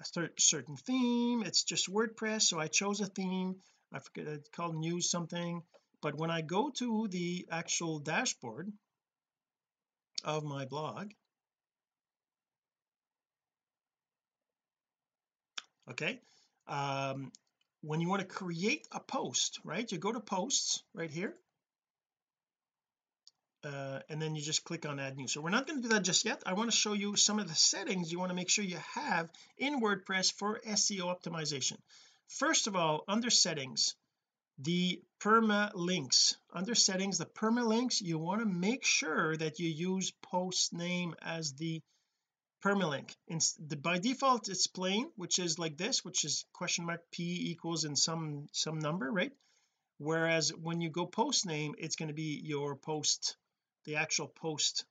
a 0.00 0.28
certain 0.38 0.76
theme. 0.76 1.42
It's 1.42 1.64
just 1.64 1.92
WordPress 1.92 2.42
so 2.42 2.58
I 2.58 2.68
chose 2.68 3.00
a 3.00 3.06
theme. 3.06 3.56
I 3.92 4.00
forget 4.00 4.26
it's 4.26 4.48
called 4.50 4.76
news 4.76 5.10
something. 5.10 5.62
But 6.02 6.16
when 6.18 6.30
I 6.30 6.42
go 6.42 6.70
to 6.78 7.08
the 7.08 7.46
actual 7.50 7.98
dashboard 7.98 8.72
of 10.24 10.44
my 10.44 10.64
blog 10.64 11.12
okay 15.90 16.18
um 16.66 17.30
when 17.84 18.00
you 18.00 18.08
want 18.08 18.20
to 18.20 18.26
create 18.26 18.86
a 18.92 19.00
post 19.00 19.60
right? 19.64 19.90
You 19.90 19.98
go 19.98 20.12
to 20.12 20.20
posts 20.20 20.82
right 20.94 21.10
here 21.10 21.34
uh, 23.64 24.00
and 24.08 24.20
then 24.20 24.34
you 24.34 24.42
just 24.42 24.64
click 24.64 24.86
on 24.86 25.00
add 25.00 25.16
new. 25.16 25.28
So 25.28 25.40
we're 25.40 25.50
not 25.50 25.66
going 25.66 25.82
to 25.82 25.88
do 25.88 25.94
that 25.94 26.02
just 26.02 26.24
yet. 26.24 26.42
I 26.46 26.52
want 26.52 26.70
to 26.70 26.76
show 26.76 26.92
you 26.92 27.16
some 27.16 27.38
of 27.38 27.48
the 27.48 27.54
settings 27.54 28.12
you 28.12 28.18
want 28.18 28.30
to 28.30 28.36
make 28.36 28.50
sure 28.50 28.64
you 28.64 28.78
have 28.94 29.30
in 29.58 29.80
WordPress 29.80 30.32
for 30.32 30.60
SEO 30.66 31.02
optimization. 31.02 31.78
First 32.28 32.66
of 32.66 32.76
all 32.76 33.04
under 33.08 33.30
settings 33.30 33.94
the 34.58 35.02
permalinks 35.20 36.36
under 36.52 36.76
settings 36.76 37.18
the 37.18 37.26
permalinks 37.26 38.00
you 38.00 38.18
want 38.18 38.40
to 38.40 38.46
make 38.46 38.84
sure 38.84 39.36
that 39.36 39.58
you 39.58 39.68
use 39.68 40.12
post 40.22 40.72
name 40.72 41.14
as 41.20 41.54
the 41.54 41.82
permalink. 42.64 43.14
In 43.28 43.40
the, 43.68 43.76
by 43.76 43.98
default 43.98 44.48
it's 44.48 44.66
plain 44.66 45.10
which 45.16 45.38
is 45.38 45.58
like 45.58 45.76
this 45.76 46.02
which 46.02 46.24
is 46.24 46.46
question 46.54 46.86
mark 46.86 47.02
p 47.10 47.50
equals 47.50 47.84
in 47.84 47.94
some 47.94 48.46
some 48.52 48.78
number 48.78 49.10
right? 49.12 49.32
Whereas 49.98 50.52
when 50.54 50.80
you 50.80 50.88
go 50.88 51.04
post 51.04 51.44
name 51.44 51.74
it's 51.78 51.96
going 51.96 52.08
to 52.08 52.14
be 52.14 52.40
your 52.42 52.74
post 52.74 53.36
the 53.84 53.96
actual 53.96 54.28
post. 54.28 54.86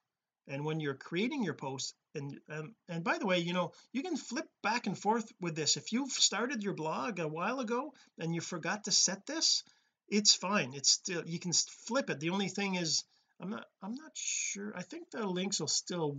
And 0.48 0.66
when 0.66 0.82
you're 0.82 0.94
creating 0.94 1.44
your 1.44 1.56
post 1.56 1.96
and 2.14 2.40
um, 2.50 2.76
and 2.88 3.04
by 3.04 3.18
the 3.18 3.26
way 3.26 3.40
you 3.40 3.54
know 3.54 3.72
you 3.92 4.04
can 4.04 4.18
flip 4.18 4.48
back 4.62 4.86
and 4.86 4.98
forth 4.98 5.32
with 5.42 5.56
this. 5.56 5.76
If 5.76 5.92
you've 5.94 6.12
started 6.12 6.64
your 6.64 6.76
blog 6.76 7.20
a 7.20 7.28
while 7.28 7.60
ago 7.60 7.94
and 8.20 8.36
you 8.36 8.42
forgot 8.42 8.84
to 8.84 8.92
set 8.92 9.26
this 9.26 9.64
it's 10.10 10.36
fine. 10.36 10.74
It's 10.76 10.92
still 10.92 11.24
you 11.26 11.40
can 11.40 11.54
flip 11.88 12.12
it. 12.12 12.20
The 12.20 12.30
only 12.30 12.50
thing 12.50 12.76
is 12.76 13.04
I'm 13.42 13.50
not 13.50 13.66
I'm 13.82 13.96
not 13.96 14.12
sure. 14.14 14.74
I 14.76 14.84
think 14.84 15.10
the 15.10 15.26
links 15.26 15.60
will 15.60 15.68
still 15.68 16.18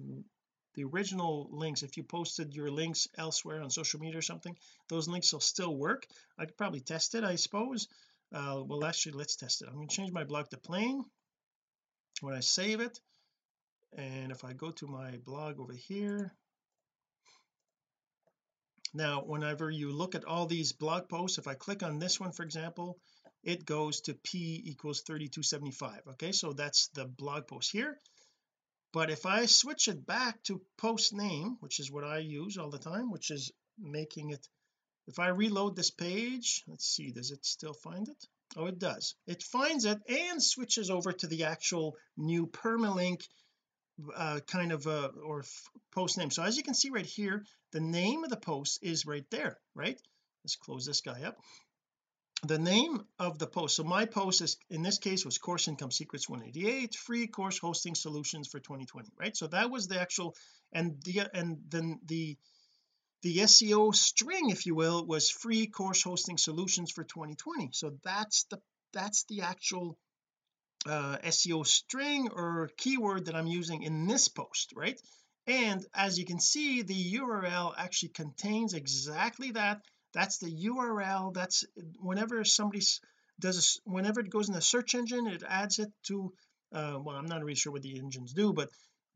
the 0.74 0.84
original 0.84 1.48
links 1.50 1.82
if 1.82 1.96
you 1.96 2.02
posted 2.02 2.54
your 2.54 2.70
links 2.70 3.08
elsewhere 3.16 3.62
on 3.62 3.70
social 3.70 4.00
media 4.00 4.18
or 4.18 4.22
something 4.22 4.56
those 4.88 5.08
links 5.08 5.32
will 5.32 5.40
still 5.40 5.74
work. 5.74 6.06
I 6.38 6.44
could 6.44 6.56
probably 6.56 6.80
test 6.80 7.14
it 7.14 7.24
I 7.24 7.36
suppose. 7.36 7.88
Uh, 8.32 8.62
well 8.64 8.84
actually 8.84 9.12
let's 9.12 9.36
test 9.36 9.62
it. 9.62 9.68
I'm 9.68 9.76
going 9.76 9.88
to 9.88 9.96
change 9.96 10.12
my 10.12 10.24
blog 10.24 10.50
to 10.50 10.56
plain 10.56 11.04
when 12.20 12.34
I 12.34 12.40
save 12.40 12.80
it. 12.80 13.00
And 13.96 14.32
if 14.32 14.44
I 14.44 14.52
go 14.52 14.70
to 14.72 14.86
my 14.86 15.16
blog 15.24 15.60
over 15.60 15.72
here. 15.72 16.34
Now 18.92 19.22
whenever 19.22 19.70
you 19.70 19.92
look 19.92 20.14
at 20.14 20.24
all 20.24 20.46
these 20.46 20.72
blog 20.72 21.08
posts 21.08 21.38
if 21.38 21.46
I 21.46 21.54
click 21.54 21.82
on 21.82 21.98
this 21.98 22.18
one 22.18 22.32
for 22.32 22.42
example 22.42 22.98
it 23.42 23.66
goes 23.66 24.00
to 24.02 24.14
p 24.14 24.62
equals 24.64 25.02
3275 25.02 26.00
okay 26.12 26.32
so 26.32 26.52
that's 26.52 26.88
the 26.94 27.04
blog 27.04 27.46
post 27.46 27.70
here 27.70 28.00
but 28.94 29.10
if 29.10 29.26
I 29.26 29.46
switch 29.46 29.88
it 29.88 30.06
back 30.06 30.40
to 30.44 30.62
post 30.78 31.12
name 31.12 31.56
which 31.58 31.80
is 31.80 31.90
what 31.90 32.04
I 32.04 32.18
use 32.18 32.56
all 32.56 32.70
the 32.70 32.78
time 32.78 33.10
which 33.10 33.30
is 33.32 33.50
making 33.76 34.30
it 34.30 34.46
if 35.08 35.18
I 35.18 35.28
reload 35.28 35.74
this 35.74 35.90
page 35.90 36.62
let's 36.68 36.86
see 36.86 37.10
does 37.10 37.32
it 37.32 37.44
still 37.44 37.74
find 37.74 38.08
it? 38.08 38.26
Oh 38.56 38.66
it 38.66 38.78
does. 38.78 39.16
It 39.26 39.42
finds 39.42 39.84
it 39.84 39.98
and 40.08 40.40
switches 40.40 40.90
over 40.90 41.12
to 41.12 41.26
the 41.26 41.44
actual 41.44 41.96
new 42.16 42.46
permalink 42.46 43.22
uh, 44.14 44.38
kind 44.46 44.70
of 44.70 44.86
uh, 44.86 45.10
or 45.24 45.44
post 45.92 46.16
name 46.16 46.30
so 46.30 46.44
as 46.44 46.56
you 46.56 46.62
can 46.62 46.74
see 46.74 46.90
right 46.90 47.06
here 47.06 47.44
the 47.72 47.80
name 47.80 48.22
of 48.22 48.30
the 48.30 48.36
post 48.36 48.78
is 48.80 49.06
right 49.06 49.28
there 49.30 49.58
right? 49.74 50.00
Let's 50.44 50.56
close 50.56 50.86
this 50.86 51.00
guy 51.00 51.24
up 51.24 51.36
the 52.44 52.58
name 52.58 53.04
of 53.18 53.38
the 53.38 53.46
post 53.46 53.76
so 53.76 53.84
my 53.84 54.04
post 54.04 54.40
is 54.40 54.56
in 54.70 54.82
this 54.82 54.98
case 54.98 55.24
was 55.24 55.38
course 55.38 55.68
income 55.68 55.90
secrets 55.90 56.28
188 56.28 56.94
free 56.94 57.26
course 57.26 57.58
hosting 57.58 57.94
solutions 57.94 58.48
for 58.48 58.60
2020 58.60 59.10
right? 59.18 59.36
So 59.36 59.46
that 59.48 59.70
was 59.70 59.88
the 59.88 60.00
actual 60.00 60.34
and 60.72 61.00
the 61.04 61.28
and 61.32 61.58
then 61.68 62.00
the 62.06 62.36
the 63.22 63.38
SEO 63.38 63.94
string 63.94 64.50
if 64.50 64.66
you 64.66 64.74
will 64.74 65.06
was 65.06 65.30
free 65.30 65.66
course 65.66 66.02
hosting 66.02 66.36
solutions 66.36 66.90
for 66.90 67.04
2020 67.04 67.70
so 67.72 67.96
that's 68.02 68.44
the 68.44 68.60
that's 68.92 69.24
the 69.24 69.42
actual 69.42 69.98
uh, 70.86 71.16
SEO 71.24 71.66
string 71.66 72.28
or 72.30 72.70
keyword 72.76 73.26
that 73.26 73.34
I'm 73.34 73.46
using 73.46 73.82
in 73.82 74.06
this 74.06 74.28
post 74.28 74.72
right? 74.76 75.00
And 75.46 75.84
as 75.94 76.18
you 76.18 76.24
can 76.24 76.40
see 76.40 76.82
the 76.82 77.14
URL 77.14 77.74
actually 77.76 78.10
contains 78.10 78.74
exactly 78.74 79.52
that 79.52 79.82
that's 80.14 80.38
the 80.38 80.50
URL 80.66 81.34
that's 81.34 81.64
whenever 82.00 82.44
somebody 82.44 82.82
does 83.40 83.80
a, 83.86 83.90
whenever 83.90 84.20
it 84.20 84.30
goes 84.30 84.48
in 84.48 84.54
the 84.54 84.60
search 84.62 84.94
engine 84.94 85.26
it 85.26 85.42
adds 85.46 85.78
it 85.78 85.90
to 86.04 86.32
uh, 86.72 86.98
well 87.02 87.16
I'm 87.16 87.26
not 87.26 87.40
really 87.40 87.54
sure 87.54 87.72
what 87.72 87.82
the 87.82 87.98
engines 87.98 88.32
do 88.32 88.52
but 88.52 88.70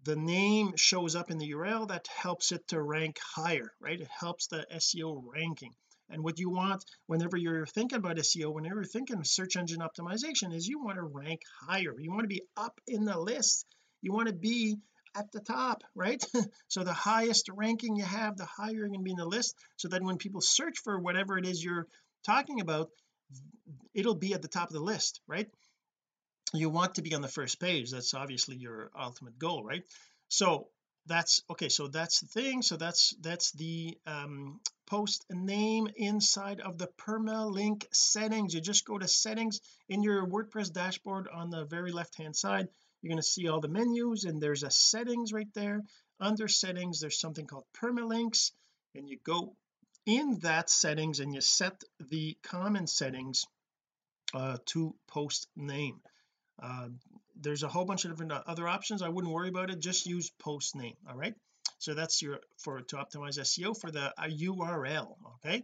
the 0.05 0.17
name 0.17 0.75
shows 0.77 1.17
up 1.17 1.31
in 1.31 1.39
the 1.39 1.51
URL 1.53 1.89
that 1.89 2.07
helps 2.09 2.53
it 2.53 2.67
to 2.69 2.81
rank 2.81 3.19
higher 3.35 3.73
right? 3.81 4.01
It 4.01 4.09
helps 4.09 4.47
the 4.49 4.67
SEO 4.75 5.23
ranking. 5.25 5.75
And 6.11 6.25
what 6.25 6.39
you 6.39 6.49
want 6.51 6.85
whenever 7.07 7.37
you're 7.37 7.67
thinking 7.67 7.99
about 7.99 8.17
SEO 8.17 8.53
whenever 8.53 8.77
you're 8.77 8.85
thinking 8.85 9.19
of 9.19 9.27
search 9.27 9.57
engine 9.57 9.81
optimization 9.81 10.55
is 10.55 10.67
you 10.67 10.83
want 10.83 10.97
to 10.97 11.03
rank 11.03 11.43
higher. 11.61 11.95
You 11.99 12.11
want 12.11 12.23
to 12.23 12.29
be 12.29 12.43
up 12.57 12.81
in 12.87 13.05
the 13.05 13.19
list. 13.19 13.67
You 14.01 14.13
want 14.13 14.29
to 14.29 14.35
be 14.35 14.79
at 15.19 15.33
the 15.33 15.41
top 15.41 15.83
right? 15.95 16.25
So 16.69 16.85
the 16.85 16.93
highest 16.93 17.49
ranking 17.53 17.97
you 17.97 18.05
have 18.05 18.37
the 18.37 18.45
higher 18.45 18.73
you're 18.73 18.89
going 18.89 19.01
to 19.01 19.05
be 19.05 19.11
in 19.11 19.17
the 19.17 19.27
list. 19.27 19.57
So 19.77 19.89
that 19.89 20.03
when 20.03 20.19
people 20.19 20.41
search 20.41 20.79
for 20.85 20.99
whatever 20.99 21.39
it 21.39 21.47
is 21.47 21.63
you're 21.63 21.87
talking 22.25 22.61
about 22.61 22.91
it'll 23.95 24.15
be 24.15 24.35
at 24.35 24.43
the 24.43 24.49
top 24.49 24.69
of 24.69 24.75
the 24.75 24.81
list 24.81 25.21
right? 25.27 25.49
You 26.55 26.71
want 26.71 26.95
to 26.95 27.03
be 27.03 27.15
on 27.15 27.23
the 27.23 27.29
first 27.29 27.61
page. 27.61 27.91
That's 27.91 28.15
obviously 28.15 28.57
your 28.57 28.91
ultimate 28.99 29.39
goal 29.39 29.65
right? 29.65 29.83
So 30.29 30.69
that's 31.07 31.43
okay 31.51 31.69
so 31.71 31.89
that's 31.89 32.21
the 32.21 32.27
thing. 32.27 32.63
So 32.63 32.77
that's 32.77 33.15
that's 33.21 33.53
the 33.53 33.99
um 34.07 34.61
post 34.87 35.25
name 35.31 35.89
inside 35.97 36.61
of 36.61 36.79
the 36.79 36.89
permalink 37.07 37.85
settings. 37.93 38.55
You 38.55 38.61
just 38.61 38.87
go 38.87 38.99
to 38.99 39.09
settings 39.09 39.61
in 39.89 40.03
your 40.03 40.27
WordPress 40.27 40.73
dashboard 40.73 41.29
on 41.33 41.51
the 41.51 41.65
very 41.65 41.93
left 41.93 42.17
hand 42.17 42.37
side 42.37 42.69
you're 43.01 43.11
going 43.11 43.23
to 43.23 43.23
see 43.23 43.49
all 43.49 43.61
the 43.61 43.69
menus 43.69 44.25
and 44.25 44.41
there's 44.41 44.63
a 44.63 44.71
settings 44.71 45.33
right 45.33 45.53
there. 45.55 45.83
Under 46.21 46.49
settings 46.49 47.01
there's 47.01 47.21
something 47.21 47.47
called 47.47 47.65
permalinks 47.81 48.51
and 48.95 49.09
you 49.09 49.19
go 49.23 49.55
in 50.07 50.39
that 50.41 50.71
settings 50.71 51.21
and 51.21 51.35
you 51.35 51.41
set 51.41 51.83
the 52.01 52.37
common 52.43 52.87
settings 52.87 53.47
uh, 54.35 54.57
to 54.67 54.95
post 55.07 55.47
name. 55.57 56.01
Uh, 56.61 56.89
there's 57.41 57.63
a 57.63 57.69
whole 57.69 57.85
bunch 57.85 58.05
of 58.05 58.11
different 58.11 58.33
uh, 58.33 58.43
other 58.47 58.67
options. 58.67 59.03
I 59.03 59.09
wouldn't 59.09 59.33
worry 59.33 59.49
about 59.49 59.71
it. 59.71 59.79
Just 59.79 60.07
use 60.07 60.31
post 60.39 60.75
name 60.75 60.97
all 61.09 61.17
right? 61.17 61.35
So 61.79 61.95
that's 61.95 62.21
your 62.21 62.41
for 62.57 62.81
to 62.81 62.97
optimize 62.97 63.39
SEO 63.39 63.79
for 63.79 63.91
the 63.91 64.13
URL 64.19 65.15
okay? 65.37 65.63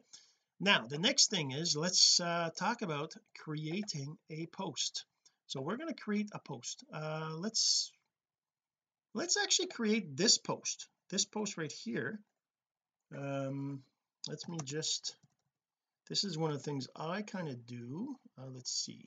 Now 0.60 0.86
the 0.86 0.98
next 0.98 1.30
thing 1.30 1.50
is 1.50 1.76
let's 1.76 2.20
uh, 2.20 2.50
talk 2.56 2.82
about 2.82 3.14
creating 3.36 4.16
a 4.30 4.46
post 4.46 5.04
so 5.54 5.60
we're 5.60 5.76
going 5.76 5.94
to 5.94 6.02
create 6.02 6.30
a 6.32 6.40
post. 6.40 6.84
Uh 6.92 7.30
let's 7.38 7.92
let's 9.14 9.36
actually 9.40 9.68
create 9.68 10.16
this 10.16 10.36
post. 10.36 10.88
This 11.10 11.24
post 11.24 11.56
right 11.56 11.70
here. 11.70 12.18
Um 13.16 13.84
let 14.28 14.48
me 14.48 14.58
just 14.64 15.14
this 16.08 16.24
is 16.24 16.36
one 16.36 16.50
of 16.50 16.56
the 16.56 16.62
things 16.64 16.88
I 16.96 17.22
kind 17.22 17.48
of 17.48 17.66
do. 17.66 18.16
Uh, 18.36 18.50
let's 18.52 18.72
see. 18.72 19.04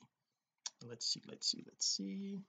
Let's 0.88 1.06
see 1.12 1.20
let's 1.28 1.50
see 1.50 1.62
let's 1.66 1.86
see. 1.86 2.40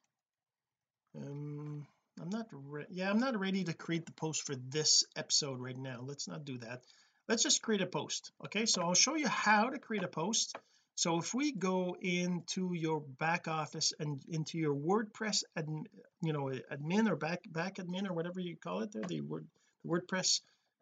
Um 1.18 1.86
I'm 2.22 2.30
not 2.30 2.48
yeah 2.90 3.10
I'm 3.10 3.20
not 3.20 3.38
ready 3.38 3.66
to 3.66 3.74
create 3.74 4.06
the 4.06 4.14
post 4.14 4.44
for 4.44 4.56
this 4.56 5.04
episode 5.18 5.60
right 5.60 5.78
now. 5.78 6.00
Let's 6.06 6.30
not 6.30 6.46
do 6.46 6.58
that. 6.60 6.84
Let's 7.28 7.44
just 7.44 7.62
create 7.62 7.82
a 7.82 7.86
post 8.00 8.32
okay? 8.46 8.66
So 8.66 8.82
I'll 8.82 8.94
show 8.94 9.16
you 9.16 9.28
how 9.28 9.72
to 9.72 9.78
create 9.78 10.04
a 10.06 10.16
post 10.22 10.56
so 11.00 11.18
if 11.18 11.34
we 11.34 11.54
go 11.54 11.96
into 12.02 12.74
your 12.74 13.00
back 13.00 13.48
office 13.48 13.94
and 14.02 14.22
into 14.28 14.58
your 14.58 14.76
WordPress 14.76 15.44
admin, 15.58 15.86
you 16.22 16.34
know 16.34 16.52
admin 16.74 17.10
or 17.10 17.16
back 17.16 17.40
back 17.54 17.76
admin 17.76 18.10
or 18.10 18.12
whatever 18.12 18.42
you 18.42 18.58
call 18.58 18.82
it 18.82 18.92
there 18.92 19.04
the 19.04 19.22
word 19.22 19.48
WordPress 19.88 20.42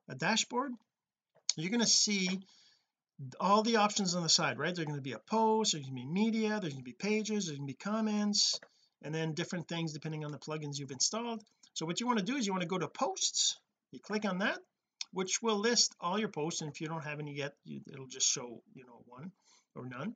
uh, 0.09 0.15
dashboard 0.15 0.71
you're 1.55 1.69
going 1.69 1.81
to 1.81 1.85
see 1.85 2.39
all 3.39 3.61
the 3.61 3.75
options 3.75 4.15
on 4.15 4.23
the 4.23 4.29
side 4.29 4.57
right? 4.57 4.73
There's 4.73 4.87
going 4.87 4.97
to 4.97 5.03
be 5.03 5.11
a 5.11 5.19
post 5.19 5.73
there's 5.73 5.85
going 5.85 5.95
to 5.95 6.01
be 6.01 6.11
media 6.11 6.59
there's 6.59 6.73
going 6.73 6.83
to 6.83 6.91
be 6.91 6.93
pages 6.93 7.45
there's 7.45 7.59
going 7.59 7.67
to 7.67 7.73
be 7.73 7.77
comments 7.77 8.59
and 9.03 9.13
then 9.13 9.35
different 9.35 9.67
things 9.67 9.93
depending 9.93 10.25
on 10.25 10.31
the 10.31 10.39
plugins 10.39 10.79
you've 10.79 10.89
installed. 10.89 11.43
So 11.75 11.85
what 11.85 11.99
you 11.99 12.07
want 12.07 12.17
to 12.17 12.25
do 12.25 12.37
is 12.37 12.47
you 12.47 12.53
want 12.53 12.63
to 12.63 12.67
go 12.67 12.79
to 12.79 12.87
posts 12.87 13.59
you 13.91 13.99
click 13.99 14.25
on 14.25 14.39
that 14.39 14.57
which 15.11 15.43
will 15.43 15.59
list 15.59 15.95
all 16.01 16.17
your 16.17 16.29
posts 16.29 16.61
and 16.61 16.71
if 16.71 16.81
you 16.81 16.87
don't 16.87 17.03
have 17.03 17.19
any 17.19 17.35
yet 17.35 17.53
you, 17.65 17.81
it'll 17.93 18.07
just 18.07 18.27
show 18.27 18.63
you 18.73 18.83
know 18.83 19.03
one 19.05 19.31
or 19.77 19.85
none. 19.85 20.15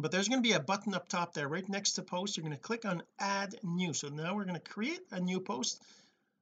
But 0.00 0.12
there's 0.12 0.28
going 0.28 0.42
to 0.42 0.48
be 0.48 0.54
a 0.54 0.60
button 0.60 0.94
up 0.94 1.08
top 1.08 1.34
there 1.34 1.48
right 1.48 1.68
next 1.68 1.92
to 1.92 2.02
post. 2.02 2.36
You're 2.36 2.44
going 2.44 2.56
to 2.56 2.62
click 2.62 2.84
on 2.84 3.02
add 3.18 3.56
new. 3.64 3.92
So 3.92 4.08
now 4.08 4.36
we're 4.36 4.44
going 4.44 4.60
to 4.60 4.70
create 4.70 5.00
a 5.10 5.20
new 5.20 5.40
post. 5.40 5.82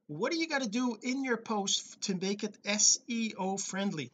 What 0.09 0.31
do 0.31 0.39
you 0.39 0.47
got 0.47 0.63
to 0.63 0.69
do 0.69 0.97
in 1.03 1.25
your 1.25 1.39
post 1.39 2.03
to 2.03 2.15
make 2.15 2.45
it 2.45 2.57
SEO 2.65 3.61
friendly? 3.61 4.13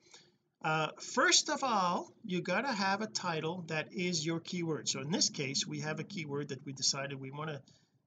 Uh, 0.65 0.89
first 1.01 1.49
of 1.51 1.65
all 1.65 2.13
you 2.25 2.41
got 2.41 2.63
to 2.63 2.73
have 2.73 3.01
a 3.01 3.09
title 3.09 3.65
that 3.67 3.93
is 3.93 4.25
your 4.25 4.39
keyword. 4.39 4.89
So 4.89 5.01
in 5.01 5.11
this 5.11 5.29
case 5.29 5.67
we 5.67 5.81
have 5.81 5.99
a 5.99 6.05
keyword 6.05 6.49
that 6.49 6.65
we 6.65 6.73
decided 6.73 7.21
we 7.21 7.33
want 7.33 7.51
to 7.51 7.61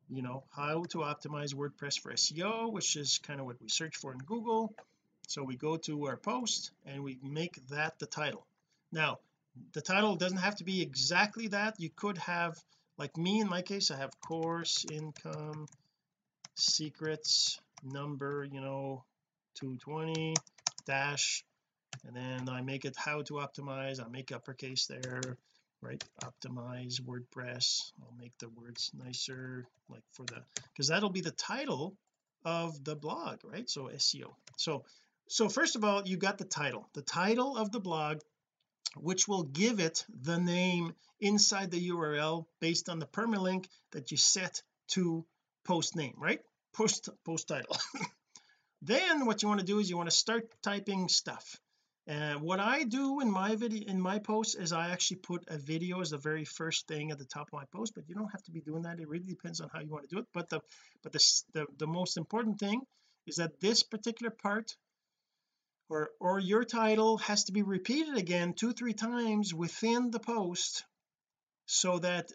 you 0.07 0.21
know 0.21 0.43
how 0.55 0.83
to 0.83 1.00
optimize 1.00 1.53
WordPress 1.53 2.00
for 2.00 2.13
SEO 2.13 2.71
which 2.71 2.95
is 2.95 3.17
kind 3.17 3.39
of 3.39 3.45
what 3.45 3.62
we 3.62 3.67
search 3.67 3.97
for 3.97 4.13
in 4.13 4.19
Google. 4.19 4.74
So 5.27 5.43
we 5.43 5.57
go 5.57 5.75
to 5.77 6.05
our 6.05 6.17
post 6.17 6.71
and 6.85 7.03
we 7.03 7.19
make 7.21 7.59
that 7.67 8.00
the 8.00 8.05
title. 8.05 8.47
Now 8.91 9.19
the 9.74 9.81
title 9.81 10.15
doesn't 10.15 10.38
have 10.38 10.55
to 10.55 10.63
be 10.63 10.81
exactly 10.81 11.47
that. 11.50 11.75
You 11.79 11.89
could 11.95 12.17
have 12.19 12.57
like 12.97 13.17
me 13.17 13.41
in 13.41 13.50
my 13.50 13.62
case 13.62 13.91
I 13.91 13.97
have 13.97 14.12
course 14.21 14.85
income 14.91 15.67
secrets 16.55 17.59
number 17.83 18.47
you 18.50 18.62
know 18.62 19.03
220 19.55 20.35
dash 20.85 21.43
and 22.05 22.15
then 22.15 22.50
I 22.50 22.62
make 22.62 22.85
it 22.85 22.95
how 22.97 23.21
to 23.24 23.33
optimize. 23.35 24.03
I 24.03 24.07
make 24.09 24.31
uppercase 24.31 24.88
there 24.88 25.38
right? 25.81 26.03
Optimize 26.24 27.00
WordPress. 27.01 27.91
I'll 28.01 28.17
make 28.17 28.35
the 28.39 28.50
words 28.50 28.91
nicer 28.97 29.65
like 29.89 30.03
for 30.12 30.24
the 30.25 30.41
because 30.74 30.88
that'll 30.88 31.09
be 31.09 31.21
the 31.21 31.31
title 31.31 31.95
of 32.43 32.83
the 32.83 32.95
blog 32.95 33.39
right? 33.43 33.69
So 33.69 33.89
SEO 33.93 34.33
so 34.57 34.83
so 35.27 35.50
first 35.50 35.75
of 35.75 35.83
all 35.83 36.03
you 36.05 36.17
got 36.17 36.38
the 36.38 36.45
title. 36.45 36.88
The 36.93 37.01
title 37.01 37.57
of 37.57 37.71
the 37.71 37.79
blog 37.79 38.19
which 38.95 39.27
will 39.27 39.43
give 39.43 39.79
it 39.79 40.05
the 40.09 40.37
name 40.37 40.93
inside 41.19 41.71
the 41.71 41.89
URL 41.89 42.45
based 42.59 42.89
on 42.89 42.99
the 42.99 43.05
permalink 43.05 43.67
that 43.91 44.11
you 44.11 44.17
set 44.17 44.61
to 44.89 45.25
post 45.65 45.95
name 45.95 46.13
right? 46.17 46.41
Post 46.73 47.09
post 47.25 47.47
title. 47.47 47.77
Then 48.81 49.25
what 49.25 49.41
you 49.41 49.47
want 49.47 49.61
to 49.61 49.65
do 49.65 49.79
is 49.79 49.89
you 49.89 49.97
want 49.97 50.11
to 50.11 50.15
start 50.15 50.53
typing 50.61 51.07
stuff. 51.07 51.59
And 52.07 52.41
what 52.41 52.59
I 52.59 52.83
do 52.83 53.19
in 53.19 53.31
my 53.31 53.55
video 53.55 53.89
in 53.89 53.99
my 53.99 54.19
post 54.19 54.55
is 54.59 54.71
I 54.71 54.89
actually 54.89 55.17
put 55.17 55.43
a 55.47 55.57
video 55.57 56.01
as 56.01 56.11
the 56.11 56.19
very 56.19 56.45
first 56.45 56.87
thing 56.87 57.09
at 57.09 57.17
the 57.17 57.25
top 57.25 57.47
of 57.47 57.53
my 57.53 57.65
post 57.73 57.95
but 57.95 58.07
you 58.07 58.13
don't 58.13 58.29
have 58.29 58.43
to 58.43 58.51
be 58.51 58.61
doing 58.61 58.83
that. 58.83 58.99
It 58.99 59.07
really 59.09 59.25
depends 59.25 59.59
on 59.59 59.69
how 59.73 59.79
you 59.79 59.89
want 59.89 60.07
to 60.07 60.15
do 60.15 60.19
it. 60.19 60.27
But 60.33 60.49
the 60.49 60.61
but 61.01 61.13
the 61.13 61.41
the, 61.53 61.65
the 61.77 61.87
most 61.87 62.17
important 62.17 62.59
thing 62.59 62.81
is 63.25 63.37
that 63.37 63.59
this 63.59 63.81
particular 63.81 64.29
part 64.29 64.75
or 65.89 66.09
or 66.19 66.39
your 66.39 66.63
title 66.63 67.17
has 67.17 67.45
to 67.45 67.51
be 67.51 67.61
repeated 67.61 68.17
again 68.17 68.53
two 68.53 68.73
three 68.73 68.93
times 68.93 69.53
within 69.53 70.11
the 70.11 70.19
post 70.19 70.83
so 71.65 71.99
that 71.99 72.31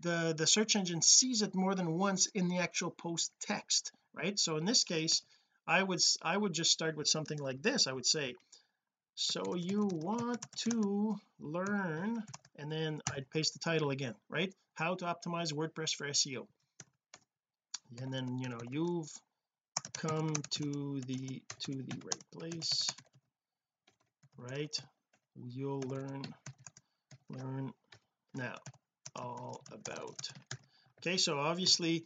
the 0.00 0.34
the 0.36 0.46
search 0.46 0.76
engine 0.76 1.02
sees 1.02 1.42
it 1.42 1.54
more 1.54 1.74
than 1.74 1.98
once 1.98 2.26
in 2.26 2.48
the 2.48 2.58
actual 2.58 2.90
post 2.90 3.32
text 3.40 3.92
right? 4.14 4.38
So 4.38 4.56
in 4.56 4.64
this 4.64 4.84
case 4.84 5.22
I 5.66 5.82
would 5.82 6.00
I 6.22 6.36
would 6.36 6.52
just 6.52 6.72
start 6.72 6.96
with 6.96 7.08
something 7.08 7.38
like 7.38 7.62
this. 7.62 7.86
I 7.86 7.92
would 7.92 8.06
say 8.06 8.34
so 9.14 9.54
you 9.54 9.88
want 9.92 10.44
to 10.56 11.16
learn 11.38 12.22
and 12.56 12.72
then 12.72 13.00
I'd 13.12 13.30
paste 13.30 13.52
the 13.52 13.58
title 13.58 13.90
again 13.90 14.14
right? 14.28 14.52
How 14.74 14.94
to 14.94 15.04
optimize 15.04 15.52
WordPress 15.52 15.94
for 15.94 16.06
SEO 16.08 16.46
and 18.00 18.12
then 18.12 18.38
you 18.38 18.48
know 18.48 18.60
you've 18.70 19.10
come 19.98 20.34
to 20.50 21.00
the 21.06 21.42
to 21.60 21.72
the 21.72 22.00
right 22.04 22.24
place 22.32 22.86
right? 24.38 24.76
You'll 25.34 25.80
learn 25.80 26.22
learn 27.30 27.72
now 28.34 28.56
all 29.16 29.62
about 29.72 30.28
okay? 30.98 31.16
So 31.16 31.38
obviously 31.38 32.04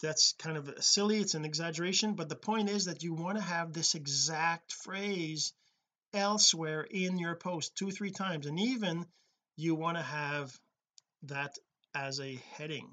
that's 0.00 0.34
kind 0.38 0.56
of 0.56 0.72
silly 0.80 1.18
it's 1.18 1.34
an 1.34 1.44
exaggeration 1.44 2.14
but 2.14 2.28
the 2.28 2.36
point 2.36 2.70
is 2.70 2.86
that 2.86 3.02
you 3.02 3.12
want 3.12 3.36
to 3.36 3.44
have 3.44 3.72
this 3.72 3.94
exact 3.94 4.72
phrase 4.72 5.52
elsewhere 6.14 6.80
in 6.80 7.18
your 7.18 7.34
post 7.34 7.76
two 7.76 7.90
three 7.90 8.10
times 8.10 8.46
and 8.46 8.58
even 8.58 9.04
you 9.56 9.74
want 9.74 9.98
to 9.98 10.02
have 10.02 10.56
that 11.24 11.54
as 11.94 12.18
a 12.20 12.40
heading 12.56 12.88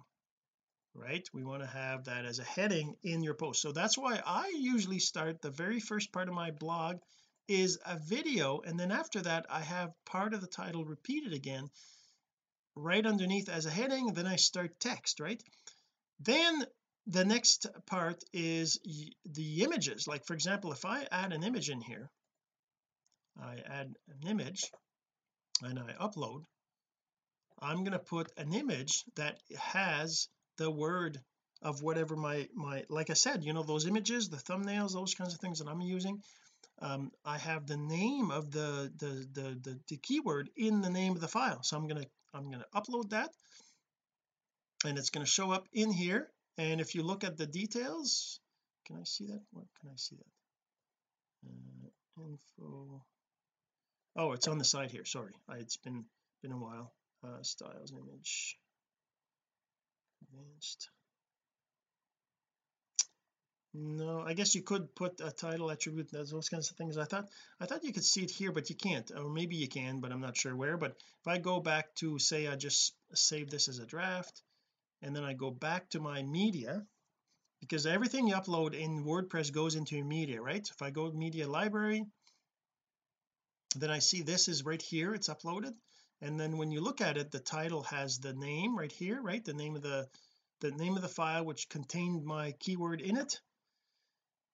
right? 0.95 1.27
We 1.33 1.43
want 1.43 1.61
to 1.61 1.67
have 1.67 2.05
that 2.05 2.25
as 2.25 2.39
a 2.39 2.43
heading 2.43 2.95
in 3.03 3.21
your 3.21 3.33
post. 3.33 3.61
So 3.61 3.71
that's 3.71 3.97
why 3.97 4.21
I 4.25 4.51
usually 4.55 4.99
start 4.99 5.41
the 5.41 5.51
very 5.51 5.79
first 5.79 6.11
part 6.11 6.29
of 6.29 6.33
my 6.33 6.51
blog 6.51 6.97
is 7.47 7.77
a 7.85 7.99
video 7.99 8.61
and 8.61 8.79
then 8.79 8.91
after 8.91 9.21
that 9.21 9.45
I 9.49 9.59
have 9.59 9.93
part 10.05 10.33
of 10.33 10.41
the 10.41 10.47
title 10.47 10.83
repeated 10.83 11.33
again 11.33 11.69
right 12.75 13.05
underneath 13.05 13.49
as 13.49 13.67
a 13.67 13.71
heading 13.71 14.13
then 14.13 14.25
I 14.25 14.37
start 14.37 14.79
text 14.79 15.19
right? 15.19 15.41
Then 16.19 16.65
the 17.05 17.25
next 17.25 17.67
part 17.85 18.23
is 18.33 18.79
the 19.25 19.63
images. 19.63 20.07
Like 20.07 20.25
for 20.25 20.33
example 20.33 20.71
if 20.71 20.85
I 20.85 21.05
add 21.11 21.33
an 21.33 21.43
image 21.43 21.69
in 21.69 21.81
here 21.81 22.09
I 23.39 23.57
add 23.67 23.93
an 24.09 24.27
image 24.27 24.71
and 25.61 25.77
I 25.77 25.93
upload 25.93 26.45
I'm 27.59 27.79
going 27.79 27.91
to 27.91 27.99
put 27.99 28.31
an 28.37 28.53
image 28.53 29.03
that 29.15 29.39
has 29.57 30.27
the 30.57 30.69
word 30.69 31.19
of 31.61 31.81
whatever 31.81 32.15
my 32.15 32.47
my 32.53 32.83
like 32.89 33.09
I 33.09 33.13
said 33.13 33.43
you 33.43 33.53
know 33.53 33.63
those 33.63 33.87
images 33.87 34.29
the 34.29 34.37
thumbnails 34.37 34.93
those 34.93 35.15
kinds 35.15 35.33
of 35.33 35.39
things 35.39 35.59
that 35.59 35.67
I'm 35.67 35.81
using 35.81 36.21
um, 36.79 37.11
I 37.23 37.37
have 37.37 37.67
the 37.67 37.77
name 37.77 38.31
of 38.31 38.51
the, 38.51 38.91
the 38.97 39.27
the 39.33 39.59
the 39.61 39.79
the, 39.87 39.97
keyword 39.97 40.49
in 40.57 40.81
the 40.81 40.89
name 40.89 41.13
of 41.13 41.21
the 41.21 41.27
file. 41.27 41.63
So 41.63 41.77
I'm 41.77 41.87
to 41.87 42.07
I'm 42.33 42.51
to 42.51 42.65
upload 42.75 43.11
that 43.11 43.29
and 44.83 44.97
it's 44.97 45.09
going 45.09 45.25
to 45.25 45.31
show 45.31 45.51
up 45.51 45.67
in 45.71 45.91
here. 45.91 46.29
And 46.57 46.81
if 46.81 46.95
you 46.95 47.03
look 47.03 47.23
at 47.23 47.37
the 47.37 47.47
details 47.47 48.39
can 48.85 48.97
I 48.97 49.03
see 49.03 49.25
that? 49.27 49.41
Where 49.51 49.65
can 49.81 49.89
I 49.89 49.95
see 49.95 50.15
that? 50.15 51.49
Uh, 51.49 52.23
info. 52.23 53.03
Oh 54.15 54.31
it's 54.33 54.47
on 54.47 54.57
the 54.57 54.65
side 54.65 54.91
here. 54.91 55.05
Sorry. 55.05 55.33
I, 55.49 55.55
it's 55.57 55.77
been 55.77 56.05
been 56.41 56.51
a 56.51 56.57
while. 56.57 56.93
Uh, 57.23 57.41
styles 57.41 57.93
image 57.93 58.57
no 63.75 64.21
I 64.21 64.33
guess 64.33 64.55
you 64.55 64.61
could 64.61 64.95
put 64.95 65.19
a 65.19 65.31
title 65.31 65.69
attribute 65.69 66.09
those 66.11 66.49
kinds 66.49 66.71
of 66.71 66.77
things. 66.77 66.97
I 66.97 67.03
thought 67.03 67.27
I 67.59 67.65
thought 67.65 67.83
you 67.83 67.93
could 67.93 68.05
see 68.05 68.23
it 68.23 68.31
here 68.31 68.51
but 68.51 68.69
you 68.69 68.75
can't. 68.75 69.11
Or 69.11 69.29
maybe 69.29 69.55
you 69.55 69.67
can 69.67 69.99
but 69.99 70.11
I'm 70.11 70.21
not 70.21 70.37
sure 70.37 70.55
where. 70.55 70.77
But 70.77 70.91
if 70.91 71.27
I 71.27 71.37
go 71.37 71.59
back 71.59 71.93
to 71.95 72.17
say 72.17 72.47
I 72.47 72.55
just 72.55 72.95
save 73.13 73.49
this 73.49 73.67
as 73.67 73.79
a 73.79 73.85
draft 73.85 74.41
and 75.01 75.15
then 75.15 75.23
I 75.23 75.33
go 75.33 75.51
back 75.51 75.89
to 75.89 75.99
my 75.99 76.23
media 76.23 76.85
because 77.59 77.85
everything 77.85 78.27
you 78.27 78.35
upload 78.35 78.73
in 78.73 79.03
WordPress 79.03 79.51
goes 79.51 79.75
into 79.75 79.95
your 79.95 80.05
media 80.05 80.41
right? 80.41 80.67
If 80.69 80.81
I 80.81 80.89
go 80.89 81.11
media 81.11 81.47
library 81.47 82.05
then 83.75 83.91
I 83.91 83.99
see 83.99 84.21
this 84.21 84.47
is 84.47 84.63
right 84.63 84.81
here 84.81 85.13
it's 85.13 85.27
uploaded 85.29 85.73
and 86.21 86.39
then 86.39 86.57
when 86.57 86.71
you 86.71 86.81
look 86.81 87.01
at 87.01 87.17
it 87.17 87.31
the 87.31 87.39
title 87.39 87.83
has 87.83 88.19
the 88.19 88.33
name 88.33 88.77
right 88.77 88.91
here 88.91 89.21
right? 89.21 89.43
The 89.43 89.53
name 89.53 89.75
of 89.75 89.81
the 89.81 90.07
the 90.61 90.71
name 90.71 90.95
of 90.95 91.01
the 91.01 91.07
file 91.07 91.45
which 91.45 91.69
contained 91.69 92.25
my 92.25 92.53
keyword 92.53 93.01
in 93.01 93.17
it. 93.17 93.39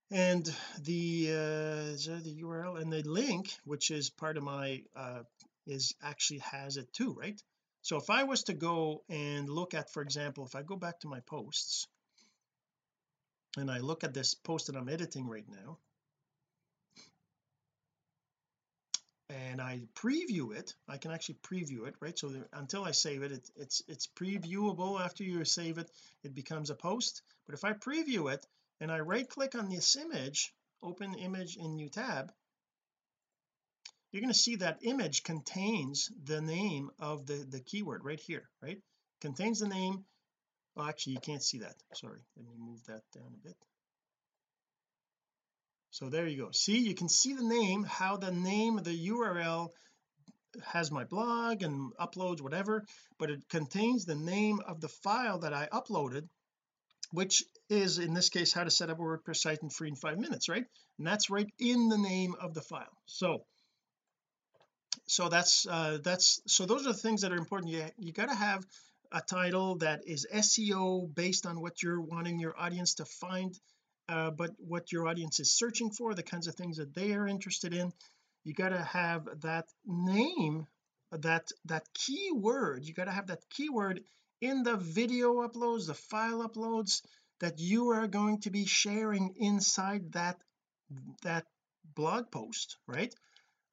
And 0.09 0.45
the 0.79 1.27
uh 1.29 2.19
the 2.21 2.41
URL 2.43 2.81
and 2.81 2.91
the 2.91 3.03
link 3.03 3.53
which 3.63 3.91
is 3.91 4.09
part 4.09 4.37
of 4.37 4.43
my 4.43 4.83
uh 4.95 5.23
is 5.67 5.93
actually 6.01 6.39
has 6.39 6.77
it 6.77 6.91
too 6.91 7.13
right? 7.13 7.41
So 7.83 7.97
if 7.97 8.09
I 8.09 8.23
was 8.23 8.43
to 8.43 8.53
go 8.53 9.03
and 9.09 9.49
look 9.49 9.73
at 9.73 9.91
for 9.91 10.01
example 10.01 10.45
if 10.45 10.55
I 10.55 10.63
go 10.63 10.75
back 10.75 10.99
to 11.01 11.07
my 11.07 11.19
posts 11.21 11.87
and 13.57 13.69
I 13.69 13.79
look 13.79 14.03
at 14.03 14.13
this 14.13 14.33
post 14.33 14.67
that 14.67 14.75
I'm 14.75 14.89
editing 14.89 15.27
right 15.27 15.47
now 15.47 15.77
and 19.31 19.61
I 19.61 19.81
preview 19.95 20.55
it. 20.55 20.73
I 20.87 20.97
can 20.97 21.11
actually 21.11 21.35
preview 21.35 21.87
it 21.87 21.95
right? 21.99 22.17
So 22.17 22.33
until 22.53 22.83
I 22.83 22.91
save 22.91 23.23
it, 23.23 23.31
it 23.31 23.49
it's 23.55 23.81
it's 23.87 24.07
previewable 24.07 24.99
after 24.99 25.23
you 25.23 25.45
save 25.45 25.77
it 25.77 25.89
it 26.23 26.35
becomes 26.35 26.69
a 26.69 26.75
post. 26.75 27.21
But 27.45 27.55
if 27.55 27.63
I 27.63 27.73
preview 27.73 28.33
it 28.33 28.45
and 28.79 28.91
I 28.91 28.99
right 28.99 29.27
click 29.27 29.55
on 29.55 29.69
this 29.69 29.95
image 29.95 30.53
open 30.83 31.13
image 31.13 31.57
in 31.57 31.75
new 31.75 31.89
tab 31.89 32.31
you're 34.11 34.21
going 34.21 34.33
to 34.33 34.37
see 34.37 34.57
that 34.57 34.79
image 34.81 35.23
contains 35.23 36.11
the 36.25 36.41
name 36.41 36.89
of 36.99 37.25
the 37.25 37.45
the 37.49 37.61
keyword 37.61 38.03
right 38.03 38.19
here 38.19 38.49
right? 38.61 38.81
Contains 39.21 39.59
the 39.59 39.67
name. 39.67 40.05
Oh 40.75 40.87
actually 40.87 41.13
you 41.13 41.19
can't 41.19 41.43
see 41.43 41.59
that. 41.59 41.75
Sorry 41.93 42.21
let 42.35 42.45
me 42.45 42.55
move 42.57 42.83
that 42.87 43.03
down 43.13 43.33
a 43.33 43.47
bit 43.47 43.57
so 45.91 46.09
there 46.09 46.25
you 46.25 46.37
go. 46.45 46.51
See 46.51 46.79
you 46.79 46.95
can 46.95 47.09
see 47.09 47.33
the 47.33 47.43
name 47.43 47.83
how 47.83 48.17
the 48.17 48.31
name 48.31 48.77
of 48.77 48.85
the 48.85 49.09
URL 49.09 49.69
has 50.63 50.91
my 50.91 51.03
blog 51.03 51.63
and 51.63 51.93
uploads 51.99 52.41
whatever 52.41 52.83
but 53.19 53.29
it 53.29 53.47
contains 53.49 54.05
the 54.05 54.15
name 54.15 54.59
of 54.67 54.81
the 54.81 54.89
file 54.89 55.39
that 55.39 55.53
I 55.53 55.67
uploaded 55.71 56.27
which 57.11 57.43
is 57.69 57.99
in 57.99 58.13
this 58.13 58.29
case 58.29 58.53
how 58.53 58.63
to 58.63 58.71
set 58.71 58.89
up 58.89 58.99
a 58.99 59.01
WordPress 59.01 59.37
site 59.37 59.61
in 59.61 59.69
free 59.69 59.89
in 59.89 59.95
five 59.95 60.17
minutes 60.17 60.49
right? 60.49 60.65
And 60.97 61.05
that's 61.05 61.29
right 61.29 61.49
in 61.59 61.89
the 61.89 61.97
name 61.97 62.35
of 62.39 62.53
the 62.53 62.61
file. 62.61 62.97
So 63.05 63.45
so 65.07 65.27
that's 65.27 65.67
uh 65.67 65.97
that's 66.03 66.41
so 66.47 66.65
those 66.65 66.85
are 66.87 66.93
the 66.93 66.97
things 66.97 67.21
that 67.21 67.33
are 67.33 67.37
important. 67.37 67.71
You, 67.71 67.85
you 67.97 68.13
got 68.13 68.29
to 68.29 68.35
have 68.35 68.65
a 69.11 69.21
title 69.21 69.75
that 69.79 70.07
is 70.07 70.25
SEO 70.33 71.13
based 71.13 71.45
on 71.45 71.59
what 71.59 71.83
you're 71.83 71.99
wanting 71.99 72.39
your 72.39 72.57
audience 72.57 72.95
to 72.95 73.05
find 73.05 73.53
uh, 74.09 74.31
but 74.31 74.51
what 74.57 74.91
your 74.91 75.07
audience 75.07 75.39
is 75.39 75.57
searching 75.57 75.91
for 75.91 76.13
the 76.13 76.23
kinds 76.23 76.47
of 76.47 76.55
things 76.55 76.77
that 76.77 76.93
they 76.93 77.13
are 77.13 77.27
interested 77.27 77.73
in 77.73 77.91
you 78.43 78.53
got 78.53 78.69
to 78.69 78.81
have 78.81 79.27
that 79.41 79.67
name 79.85 80.65
that 81.11 81.49
that 81.65 81.85
keyword. 81.93 82.85
You 82.85 82.93
got 82.93 83.05
to 83.05 83.11
have 83.11 83.27
that 83.27 83.47
keyword 83.49 84.03
in 84.39 84.63
the 84.63 84.77
video 84.77 85.47
uploads 85.47 85.87
the 85.87 85.93
file 85.93 86.47
uploads 86.47 87.01
that 87.39 87.59
you 87.59 87.89
are 87.89 88.07
going 88.07 88.39
to 88.41 88.49
be 88.49 88.65
sharing 88.65 89.35
inside 89.37 90.13
that 90.13 90.41
that 91.21 91.45
blog 91.95 92.31
post 92.31 92.77
right? 92.87 93.13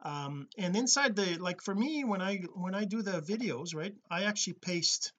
Um 0.03 0.49
and 0.59 0.77
inside 0.77 1.17
the 1.17 1.39
like 1.39 1.63
for 1.63 1.75
me 1.75 2.05
when 2.05 2.21
I 2.21 2.39
when 2.55 2.75
I 2.75 2.85
do 2.85 3.03
the 3.03 3.21
videos 3.23 3.75
right 3.75 3.95
I 4.11 4.25
actually 4.25 4.55
paste 4.55 5.13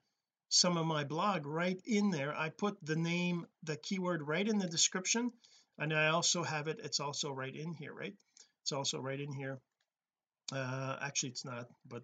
some 0.49 0.77
of 0.77 0.85
my 0.85 1.03
blog 1.03 1.45
right 1.45 1.79
in 1.85 2.09
there. 2.09 2.35
I 2.35 2.49
put 2.49 2.83
the 2.83 2.95
name 2.95 3.45
the 3.63 3.77
keyword 3.77 4.27
right 4.27 4.47
in 4.47 4.57
the 4.57 4.67
description 4.67 5.31
and 5.77 5.93
I 5.93 6.07
also 6.07 6.43
have 6.43 6.67
it 6.67 6.79
it's 6.83 6.99
also 6.99 7.31
right 7.31 7.55
in 7.55 7.73
here 7.73 7.93
right? 7.93 8.15
It's 8.63 8.71
also 8.71 8.99
right 8.99 9.19
in 9.19 9.31
here. 9.31 9.59
Uh 10.51 10.97
actually 11.01 11.29
it's 11.29 11.45
not 11.45 11.67
but 11.87 12.03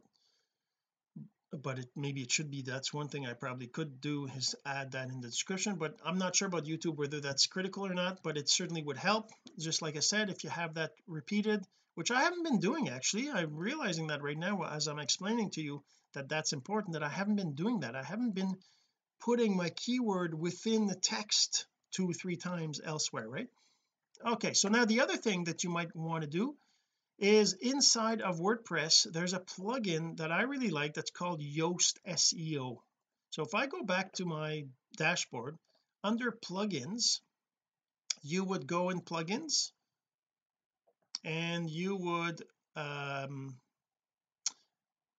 but 1.51 1.79
it 1.79 1.87
maybe 1.95 2.21
it 2.21 2.31
should 2.31 2.51
be. 2.51 2.61
That's 2.61 2.93
one 2.93 3.07
thing 3.07 3.25
I 3.25 3.33
probably 3.33 3.67
could 3.67 4.01
do 4.01 4.27
is 4.35 4.55
add 4.65 4.91
that 4.91 5.09
in 5.09 5.21
the 5.21 5.27
description 5.27 5.75
but 5.75 5.97
I'm 6.05 6.19
not 6.19 6.35
sure 6.35 6.47
about 6.47 6.65
YouTube 6.65 6.97
whether 6.97 7.19
that's 7.19 7.47
critical 7.47 7.85
or 7.85 7.93
not 7.95 8.21
but 8.23 8.37
it 8.37 8.47
certainly 8.49 8.83
would 8.83 8.97
help. 8.97 9.31
Just 9.57 9.81
like 9.81 9.97
I 9.97 10.01
said 10.01 10.29
if 10.29 10.43
you 10.43 10.51
have 10.51 10.75
that 10.75 10.91
repeated 11.07 11.65
which 11.95 12.11
I 12.11 12.21
haven't 12.23 12.43
been 12.43 12.59
doing 12.59 12.89
actually. 12.89 13.31
I'm 13.31 13.55
realizing 13.55 14.07
that 14.07 14.21
right 14.21 14.37
now 14.37 14.63
as 14.63 14.87
I'm 14.87 14.99
explaining 14.99 15.49
to 15.51 15.61
you 15.61 15.83
that 16.13 16.29
that's 16.29 16.53
important 16.53 16.93
that 16.93 17.03
I 17.03 17.09
haven't 17.09 17.37
been 17.37 17.55
doing 17.55 17.79
that. 17.79 17.95
I 17.95 18.03
haven't 18.03 18.35
been 18.35 18.55
putting 19.21 19.57
my 19.57 19.69
keyword 19.69 20.37
within 20.37 20.85
the 20.85 20.95
text 20.95 21.65
two 21.91 22.11
three 22.13 22.35
times 22.35 22.81
elsewhere 22.83 23.27
right? 23.27 23.47
Okay 24.25 24.53
so 24.53 24.69
now 24.69 24.85
the 24.85 25.01
other 25.01 25.17
thing 25.17 25.45
that 25.45 25.63
you 25.63 25.69
might 25.69 25.95
want 25.95 26.23
to 26.23 26.29
do 26.29 26.55
is 27.17 27.53
inside 27.53 28.21
of 28.21 28.39
WordPress 28.39 29.09
there's 29.11 29.33
a 29.33 29.39
plugin 29.39 30.17
that 30.17 30.33
I 30.33 30.41
really 30.43 30.69
like 30.69 30.93
that's 30.93 31.11
called 31.11 31.41
Yoast 31.41 31.97
SEO 32.05 32.79
so 33.29 33.43
if 33.43 33.55
I 33.55 33.67
go 33.67 33.83
back 33.83 34.11
to 34.13 34.25
my 34.25 34.65
dashboard 34.97 35.57
under 36.03 36.31
plugins 36.31 37.21
you 38.21 38.43
would 38.43 38.67
go 38.67 38.89
in 38.89 38.99
plugins 38.99 39.71
and 41.25 41.69
you 41.69 41.95
would 41.95 42.41
um 42.75 43.55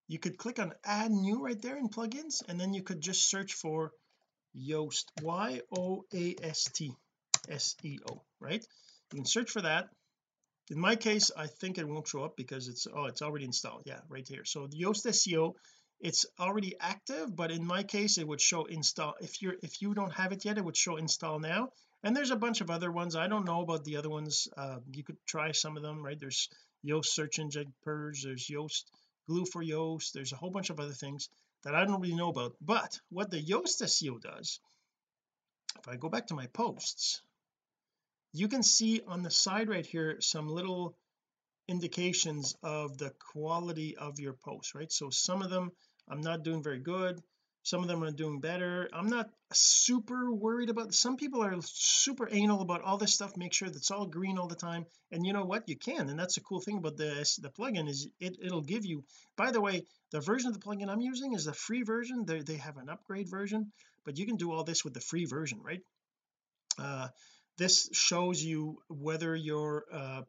you 0.09 0.19
could 0.19 0.39
click 0.39 0.59
on 0.61 0.73
add 0.85 1.11
new 1.11 1.45
right 1.45 1.61
there 1.61 1.77
in 1.77 1.89
plugins 1.89 2.43
and 2.49 2.59
then 2.61 2.73
you 2.73 2.83
could 2.83 3.01
just 3.01 3.29
search 3.29 3.55
for 3.55 3.91
Yoast 4.57 5.05
Y-O-A-S-T 5.21 6.93
S-E-O 7.49 8.23
right? 8.41 8.65
You 9.13 9.17
can 9.19 9.27
search 9.27 9.51
for 9.51 9.63
that. 9.63 9.89
In 10.71 10.79
my 10.79 10.97
case 10.97 11.31
I 11.37 11.49
think 11.49 11.77
it 11.77 11.89
won't 11.89 12.09
show 12.09 12.25
up 12.25 12.37
because 12.37 12.69
it's 12.69 12.87
oh 12.87 13.07
it's 13.07 13.23
already 13.23 13.45
installed. 13.45 13.83
Yeah 13.85 14.01
right 14.09 14.27
here. 14.27 14.45
So 14.45 14.69
the 14.69 14.81
Yoast 14.81 15.07
SEO 15.07 15.55
it's 16.01 16.27
already 16.39 16.75
active 16.81 17.35
but 17.35 17.51
in 17.51 17.67
my 17.67 17.83
case 17.83 18.19
it 18.19 18.29
would 18.29 18.41
show 18.41 18.65
install 18.65 19.15
if 19.21 19.43
you're 19.43 19.57
if 19.63 19.83
you 19.83 19.95
don't 19.95 20.13
have 20.13 20.33
it 20.33 20.45
yet 20.45 20.59
it 20.59 20.65
would 20.65 20.77
show 20.77 20.97
install 20.97 21.41
now 21.41 21.71
and 22.07 22.15
there's 22.15 22.31
a 22.31 22.37
bunch 22.37 22.61
of 22.61 22.71
other 22.71 22.93
ones. 22.93 23.17
I 23.17 23.27
don't 23.27 23.45
know 23.45 23.63
about 23.63 23.85
the 23.85 23.97
other 23.97 24.09
ones. 24.09 24.47
Uh, 24.57 24.79
you 24.93 25.03
could 25.03 25.17
try 25.27 25.51
some 25.51 25.77
of 25.77 25.83
them 25.83 26.05
right? 26.05 26.19
There's 26.19 26.49
Yoast 26.87 27.07
search 27.07 27.41
engine 27.41 27.73
purge 27.83 28.23
there's 28.23 28.47
Yoast 28.47 28.85
glue 29.27 29.45
for 29.45 29.61
Yoast 29.61 30.13
there's 30.13 30.33
a 30.33 30.37
whole 30.37 30.51
bunch 30.51 30.71
of 30.71 30.79
other 30.79 30.93
things 30.93 31.29
that 31.65 31.75
I 31.75 31.85
don't 31.85 32.01
really 32.01 32.15
know 32.15 32.29
about. 32.29 32.55
But 32.61 33.01
what 33.11 33.33
the 33.33 33.43
Yoast 33.43 33.83
SEO 33.83 34.21
does 34.21 34.61
if 35.81 35.89
I 35.89 35.97
go 35.97 36.09
back 36.09 36.29
to 36.29 36.35
my 36.35 36.47
posts 36.47 37.23
you 38.33 38.47
can 38.47 38.63
see 38.63 39.01
on 39.09 39.25
the 39.25 39.31
side 39.31 39.69
right 39.69 39.85
here 39.85 40.21
some 40.21 40.49
little 40.49 40.97
indications 41.67 42.55
of 42.63 42.99
the 42.99 43.11
quality 43.33 43.97
of 43.97 44.21
your 44.21 44.35
posts 44.35 44.77
right? 44.77 44.93
So 44.93 45.11
some 45.11 45.43
of 45.43 45.51
them 45.51 45.73
I'm 46.09 46.21
not 46.21 46.45
doing 46.45 46.63
very 46.63 46.79
good 46.79 47.21
some 47.67 47.83
of 47.83 47.89
them 47.89 48.05
are 48.05 48.13
doing 48.13 48.39
better. 48.39 48.89
I'm 48.93 49.09
not 49.09 49.29
super 49.53 50.31
worried 50.31 50.71
about 50.71 50.95
some 50.95 51.17
people 51.17 51.43
are 51.43 51.57
super 51.63 52.29
anal 52.31 52.61
about 52.61 52.83
all 52.83 52.97
this 52.97 53.13
stuff 53.13 53.37
make 53.37 53.53
sure 53.53 53.69
that's 53.69 53.91
all 53.91 54.07
green 54.07 54.39
all 54.39 54.47
the 54.47 54.55
time 54.55 54.87
and 55.11 55.27
you 55.27 55.33
know 55.33 55.45
what? 55.45 55.69
You 55.69 55.75
can 55.75 56.09
and 56.09 56.17
that's 56.17 56.37
the 56.37 56.43
cool 56.43 56.61
thing 56.61 56.79
about 56.79 56.97
this 56.97 57.35
the 57.35 57.49
plugin 57.49 57.89
is 57.89 58.07
it 58.21 58.37
it'll 58.41 58.63
give 58.63 58.87
you 58.87 59.03
by 59.37 59.51
the 59.51 59.61
way 59.61 59.83
the 60.13 60.21
version 60.21 60.47
of 60.47 60.55
the 60.55 60.61
plugin 60.61 60.89
I'm 60.89 61.01
using 61.01 61.33
is 61.33 61.45
the 61.45 61.53
free 61.53 61.83
version. 61.83 62.25
They 62.25 62.41
they 62.41 62.59
have 62.59 62.77
an 62.77 62.89
upgrade 62.89 63.29
version 63.29 63.73
but 64.05 64.17
you 64.17 64.27
can 64.27 64.37
do 64.37 64.53
all 64.53 64.63
this 64.63 64.85
with 64.85 64.95
the 64.95 65.01
free 65.01 65.25
version 65.25 65.59
right? 65.61 65.83
Uh 66.79 67.09
this 67.59 67.89
shows 67.93 68.41
you 68.41 68.79
whether 68.89 69.35
your 69.35 69.87
uh 69.93 70.23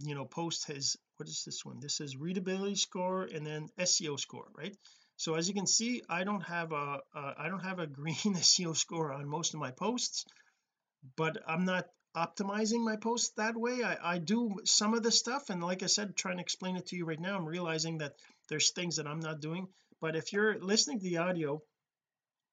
you 0.00 0.14
know 0.14 0.24
post 0.24 0.68
has 0.68 0.96
what 1.18 1.28
is 1.28 1.42
this 1.44 1.66
one? 1.66 1.80
This 1.80 2.00
is 2.00 2.16
readability 2.16 2.76
score 2.76 3.24
and 3.24 3.46
then 3.46 3.68
SEO 3.78 4.18
score 4.18 4.46
right 4.56 4.74
so 5.18 5.34
as 5.34 5.48
you 5.48 5.54
can 5.54 5.66
see 5.66 6.00
I 6.08 6.22
don't 6.24 6.42
have 6.42 6.72
a 6.72 7.00
I 7.14 7.48
don't 7.48 7.64
have 7.64 7.80
a 7.80 7.86
green 7.86 8.14
SEO 8.48 8.74
score 8.76 9.12
on 9.12 9.28
most 9.28 9.52
of 9.52 9.60
my 9.60 9.72
posts 9.72 10.24
but 11.16 11.36
I'm 11.46 11.64
not 11.64 11.86
optimizing 12.16 12.84
my 12.84 12.96
posts 12.96 13.32
that 13.36 13.56
way. 13.56 13.82
I, 13.84 14.14
I 14.14 14.18
do 14.18 14.56
some 14.64 14.94
of 14.94 15.02
the 15.02 15.10
stuff 15.10 15.50
and 15.50 15.62
like 15.62 15.82
I 15.82 15.86
said 15.86 16.16
trying 16.16 16.36
to 16.36 16.42
explain 16.42 16.76
it 16.76 16.86
to 16.86 16.96
you 16.96 17.04
right 17.04 17.20
now 17.20 17.36
I'm 17.36 17.46
realizing 17.46 17.98
that 17.98 18.14
there's 18.48 18.70
things 18.70 18.96
that 18.96 19.08
I'm 19.08 19.20
not 19.20 19.40
doing. 19.40 19.66
But 20.00 20.14
if 20.14 20.32
you're 20.32 20.58
listening 20.60 21.00
to 21.00 21.04
the 21.04 21.18
audio 21.18 21.62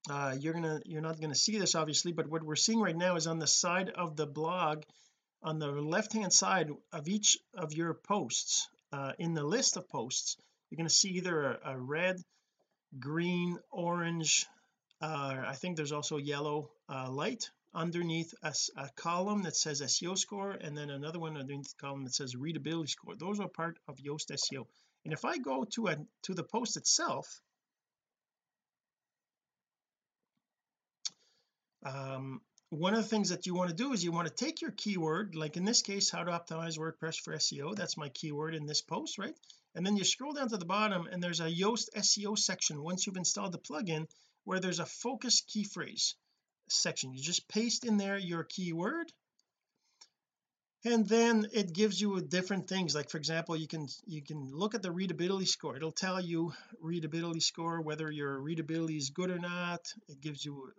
uh 0.10 0.36
you're 0.39 0.54
gonna 0.54 0.82
you're 0.86 1.01
not 1.01 1.21
gonna 1.21 1.36
see 1.36 1.60
this 1.60 1.75
obviously 1.75 2.13
but 2.13 2.28
what 2.28 2.43
we're 2.43 2.56
seeing 2.56 2.80
right 2.80 2.97
now 2.97 3.15
is 3.15 3.28
on 3.28 3.39
the 3.39 3.47
side 3.47 3.89
of 3.89 4.15
the 4.15 4.28
blog 4.28 4.84
on 5.43 5.60
the 5.60 5.71
left 5.71 6.13
hand 6.13 6.34
side 6.34 6.69
of 6.91 7.08
each 7.08 7.38
of 7.54 7.73
your 7.73 7.93
posts 7.93 8.67
uh 8.91 9.13
in 9.19 9.36
the 9.36 9.43
list 9.43 9.78
of 9.78 9.88
posts 9.88 10.38
you're 10.69 10.78
going 10.78 10.89
to 10.89 10.93
see 10.93 11.10
either 11.10 11.51
a, 11.51 11.73
a 11.73 11.78
red 11.78 12.17
green 13.00 13.58
orange 13.72 14.46
uh 15.02 15.44
I 15.48 15.54
think 15.56 15.76
there's 15.76 15.92
also 15.92 16.18
yellow 16.18 16.70
uh 16.90 17.10
light 17.12 17.50
underneath 17.74 18.34
a, 18.42 18.54
a, 18.78 18.90
column 18.96 19.44
that 19.44 19.56
says 19.56 19.82
SEO 19.82 20.18
score 20.18 20.52
and 20.52 20.78
then 20.78 20.90
another 20.90 21.20
one 21.20 21.36
underneath 21.38 21.76
the 21.76 21.86
column 21.86 22.06
that 22.06 22.14
says 22.14 22.34
readability 22.34 22.88
score. 22.88 23.18
Those 23.18 23.42
are 23.42 23.50
part 23.50 23.78
of 23.90 23.98
Yoast 23.98 24.32
SEO 24.32 24.66
and 25.04 25.14
if 25.14 25.26
I 25.26 25.38
go 25.38 25.66
to 25.76 25.88
a 25.88 25.98
to 26.24 26.34
the 26.34 26.44
post 26.44 26.78
itself 26.78 27.42
um 31.86 32.42
one 32.70 32.94
of 32.94 33.04
the 33.04 33.10
things 33.10 33.30
that 33.30 33.46
you 33.46 33.54
want 33.54 33.70
to 33.70 33.76
do 33.76 33.94
is 33.94 34.04
you 34.04 34.12
want 34.12 34.28
to 34.28 34.34
take 34.34 34.62
your 34.62 34.72
keyword 34.72 35.36
like 35.36 35.58
in 35.58 35.66
this 35.66 35.82
case 35.82 36.10
how 36.10 36.24
to 36.24 36.32
optimize 36.32 36.78
WordPress 36.78 37.20
for 37.20 37.34
SEO 37.36 37.76
that's 37.76 37.98
my 37.98 38.10
keyword 38.10 38.56
in 38.56 38.66
this 38.66 38.82
post 38.82 39.18
right 39.18 39.36
and 39.76 39.86
then 39.86 39.98
you 39.98 40.06
scroll 40.06 40.34
down 40.34 40.50
to 40.50 40.58
the 40.58 40.66
bottom 40.66 41.08
and 41.12 41.22
there's 41.22 41.42
a 41.42 41.52
Yoast 41.52 41.90
SEO 41.96 42.38
section 42.38 42.82
once 42.82 43.06
you've 43.06 43.18
installed 43.18 43.52
the 43.52 43.60
plugin 43.60 44.08
where 44.46 44.60
there's 44.60 44.80
a 44.80 44.86
focus 44.86 45.42
key 45.42 45.66
phrase 45.66 46.16
section. 46.70 47.14
You 47.14 47.22
just 47.22 47.48
paste 47.50 47.86
in 47.86 47.98
there 47.98 48.18
your 48.18 48.46
keyword 48.46 49.12
and 50.86 51.08
then 51.08 51.48
it 51.52 51.74
gives 51.74 52.00
you 52.00 52.22
different 52.22 52.68
things. 52.68 52.96
Like 52.96 53.10
for 53.10 53.18
example 53.18 53.56
you 53.58 53.68
can 53.68 53.88
you 54.06 54.24
can 54.24 54.50
look 54.50 54.76
at 54.76 54.82
the 54.82 54.92
readability 54.92 55.46
score. 55.46 55.76
It'll 55.76 55.92
tell 55.92 56.22
you 56.22 56.54
readability 56.80 57.42
score 57.42 57.82
whether 57.82 58.10
your 58.10 58.40
readability 58.40 58.98
is 58.98 59.10
good 59.10 59.30
or 59.30 59.40
not. 59.40 59.82
It 60.08 60.22
gives 60.22 60.46
you 60.46 60.72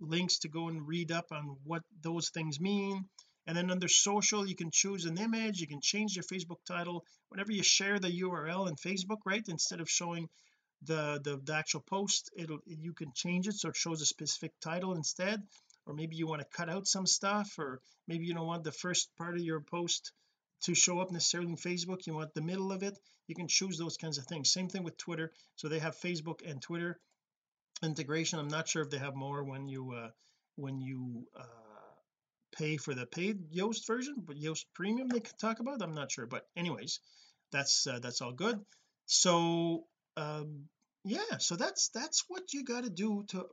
links 0.00 0.38
to 0.38 0.48
go 0.48 0.68
and 0.68 0.88
read 0.88 1.12
up 1.12 1.26
on 1.30 1.58
what 1.64 1.82
those 2.00 2.30
things 2.30 2.58
mean 2.58 3.04
and 3.46 3.56
then 3.56 3.70
under 3.70 3.88
social 3.88 4.46
you 4.46 4.54
can 4.54 4.70
choose 4.72 5.04
an 5.04 5.18
image 5.18 5.60
you 5.60 5.66
can 5.66 5.80
change 5.80 6.16
your 6.16 6.24
Facebook 6.24 6.62
title. 6.66 7.04
Whenever 7.28 7.52
you 7.52 7.62
share 7.62 7.98
the 7.98 8.20
URL 8.22 8.68
in 8.68 8.76
Facebook 8.76 9.18
right 9.24 9.44
instead 9.48 9.80
of 9.80 9.88
showing 9.88 10.28
the, 10.82 11.20
the 11.22 11.40
the 11.44 11.54
actual 11.54 11.80
post 11.80 12.30
it'll 12.36 12.60
you 12.66 12.92
can 12.92 13.12
change 13.14 13.48
it 13.48 13.54
so 13.54 13.68
it 13.68 13.76
shows 13.76 14.00
a 14.02 14.06
specific 14.06 14.52
title 14.60 14.94
instead. 14.94 15.42
Or 15.86 15.94
maybe 15.94 16.16
you 16.16 16.26
want 16.26 16.42
to 16.42 16.56
cut 16.56 16.68
out 16.68 16.86
some 16.86 17.06
stuff 17.06 17.58
or 17.58 17.80
maybe 18.06 18.24
you 18.24 18.34
don't 18.34 18.46
want 18.46 18.64
the 18.64 18.72
first 18.72 19.10
part 19.16 19.34
of 19.36 19.42
your 19.42 19.60
post 19.60 20.12
to 20.64 20.74
show 20.74 21.00
up 21.00 21.10
necessarily 21.10 21.50
in 21.50 21.56
Facebook 21.56 22.06
you 22.06 22.14
want 22.14 22.34
the 22.34 22.42
middle 22.42 22.72
of 22.72 22.82
it. 22.82 22.98
You 23.26 23.34
can 23.34 23.48
choose 23.48 23.78
those 23.78 23.96
kinds 23.96 24.18
of 24.18 24.26
things. 24.26 24.52
Same 24.52 24.68
thing 24.68 24.84
with 24.84 24.96
Twitter. 24.96 25.32
So 25.56 25.68
they 25.68 25.78
have 25.78 25.96
Facebook 25.96 26.40
and 26.48 26.60
Twitter 26.60 26.98
integration. 27.82 28.38
I'm 28.38 28.48
not 28.48 28.68
sure 28.68 28.82
if 28.82 28.90
they 28.90 28.98
have 28.98 29.14
more 29.14 29.42
when 29.44 29.68
you 29.68 29.92
uh 29.92 30.10
when 30.56 30.80
you 30.80 31.26
uh 31.36 31.69
pay 32.56 32.76
for 32.76 32.94
the 32.94 33.06
paid 33.06 33.50
Yoast 33.52 33.86
version 33.86 34.16
but 34.18 34.36
Yoast 34.36 34.64
premium 34.74 35.08
they 35.08 35.20
could 35.20 35.38
talk 35.38 35.60
about 35.60 35.82
I'm 35.82 35.94
not 35.94 36.10
sure 36.10 36.26
but 36.26 36.46
anyways 36.56 37.00
that's 37.52 37.86
uh, 37.86 37.98
that's 38.00 38.20
all 38.20 38.32
good. 38.32 38.60
So 39.06 39.84
um 40.16 40.64
yeah 41.04 41.38
so 41.38 41.56
that's 41.56 41.88
that's 41.90 42.24
what 42.28 42.52
you 42.52 42.64
got 42.64 42.84
to 42.84 42.90
do 42.90 43.24
to 43.28 43.46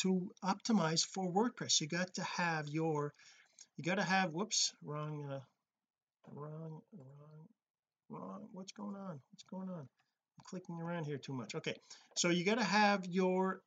to 0.00 0.30
optimize 0.44 1.04
for 1.04 1.32
WordPress. 1.32 1.80
You 1.80 1.88
got 1.88 2.14
to 2.14 2.24
have 2.24 2.68
your 2.68 3.12
you 3.76 3.84
got 3.84 3.96
to 3.96 4.04
have 4.04 4.32
whoops 4.32 4.72
wrong 4.82 5.28
uh 5.30 5.40
wrong 6.32 6.80
wrong 6.92 7.46
wrong 8.08 8.48
what's 8.52 8.72
going 8.72 8.96
on? 8.96 9.20
What's 9.30 9.44
going 9.50 9.68
on? 9.68 9.80
I'm 9.80 10.44
clicking 10.44 10.80
around 10.80 11.04
here 11.04 11.18
too 11.18 11.32
much. 11.32 11.54
Okay 11.54 11.76
so 12.16 12.28
you 12.30 12.44
got 12.44 12.58
to 12.58 12.64
have 12.64 13.04
your 13.06 13.60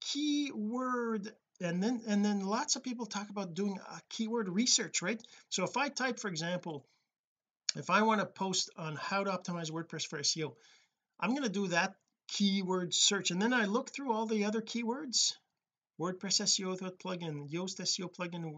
keyword 0.00 1.32
and 1.60 1.82
then 1.82 2.02
and 2.06 2.24
then 2.24 2.40
lots 2.40 2.76
of 2.76 2.82
people 2.82 3.06
talk 3.06 3.30
about 3.30 3.54
doing 3.54 3.78
a 3.78 4.00
keyword 4.10 4.48
research 4.48 5.02
right? 5.02 5.22
So 5.48 5.64
if 5.64 5.76
I 5.76 5.88
type 5.88 6.18
for 6.18 6.28
example 6.28 6.86
if 7.76 7.90
I 7.90 8.02
want 8.02 8.20
to 8.20 8.26
post 8.26 8.70
on 8.76 8.96
how 8.96 9.24
to 9.24 9.30
optimize 9.30 9.70
WordPress 9.70 10.06
for 10.06 10.18
SEO 10.18 10.54
I'm 11.20 11.30
going 11.30 11.42
to 11.42 11.50
do 11.50 11.68
that 11.68 11.94
keyword 12.28 12.94
search. 12.94 13.30
And 13.30 13.42
then 13.42 13.52
I 13.52 13.66
look 13.66 13.90
through 13.90 14.12
all 14.12 14.26
the 14.26 14.44
other 14.44 14.62
keywords. 14.62 15.34
WordPress 16.00 16.40
SEO 16.40 16.78
plugin 16.98 17.50
Yoast 17.50 17.78
SEO 17.80 18.08
plugin 18.14 18.54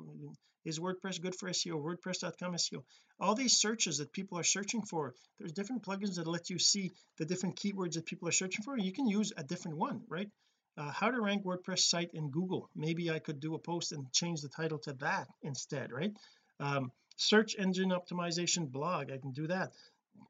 is 0.65 0.79
WordPress 0.79 1.21
good 1.21 1.35
for 1.35 1.49
SEO 1.49 1.83
WordPress.com 1.83 2.53
SEO 2.55 2.85
all 3.19 3.35
these 3.35 3.57
searches 3.57 3.99
that 3.99 4.13
people 4.13 4.39
are 4.39 4.45
searching 4.45 4.83
for 4.83 5.15
there's 5.39 5.53
different 5.53 5.83
plugins 5.83 6.17
that 6.17 6.29
let 6.29 6.51
you 6.51 6.59
see 6.59 6.93
the 7.19 7.25
different 7.25 7.57
keywords 7.57 7.95
that 7.95 8.07
people 8.07 8.29
are 8.29 8.33
searching 8.33 8.63
for. 8.63 8.79
You 8.79 8.93
can 8.93 9.09
use 9.09 9.33
a 9.37 9.43
different 9.43 9.79
one 9.79 10.03
right 10.09 10.31
uh, 10.77 10.91
how 10.91 11.11
to 11.11 11.21
rank 11.21 11.45
WordPress 11.45 11.81
site 11.81 12.11
in 12.15 12.31
Google. 12.31 12.69
Maybe 12.75 13.11
I 13.11 13.19
could 13.19 13.41
do 13.41 13.55
a 13.55 13.59
post 13.59 13.93
and 13.93 14.11
change 14.13 14.41
the 14.41 14.49
title 14.49 14.79
to 14.81 14.93
that 14.95 15.29
instead 15.43 15.93
right? 15.93 16.13
Um, 16.61 16.93
search 17.17 17.57
engine 17.59 17.91
optimization 17.91 18.71
blog 18.71 19.11
I 19.11 19.19
can 19.19 19.33
do 19.33 19.47
that. 19.49 19.73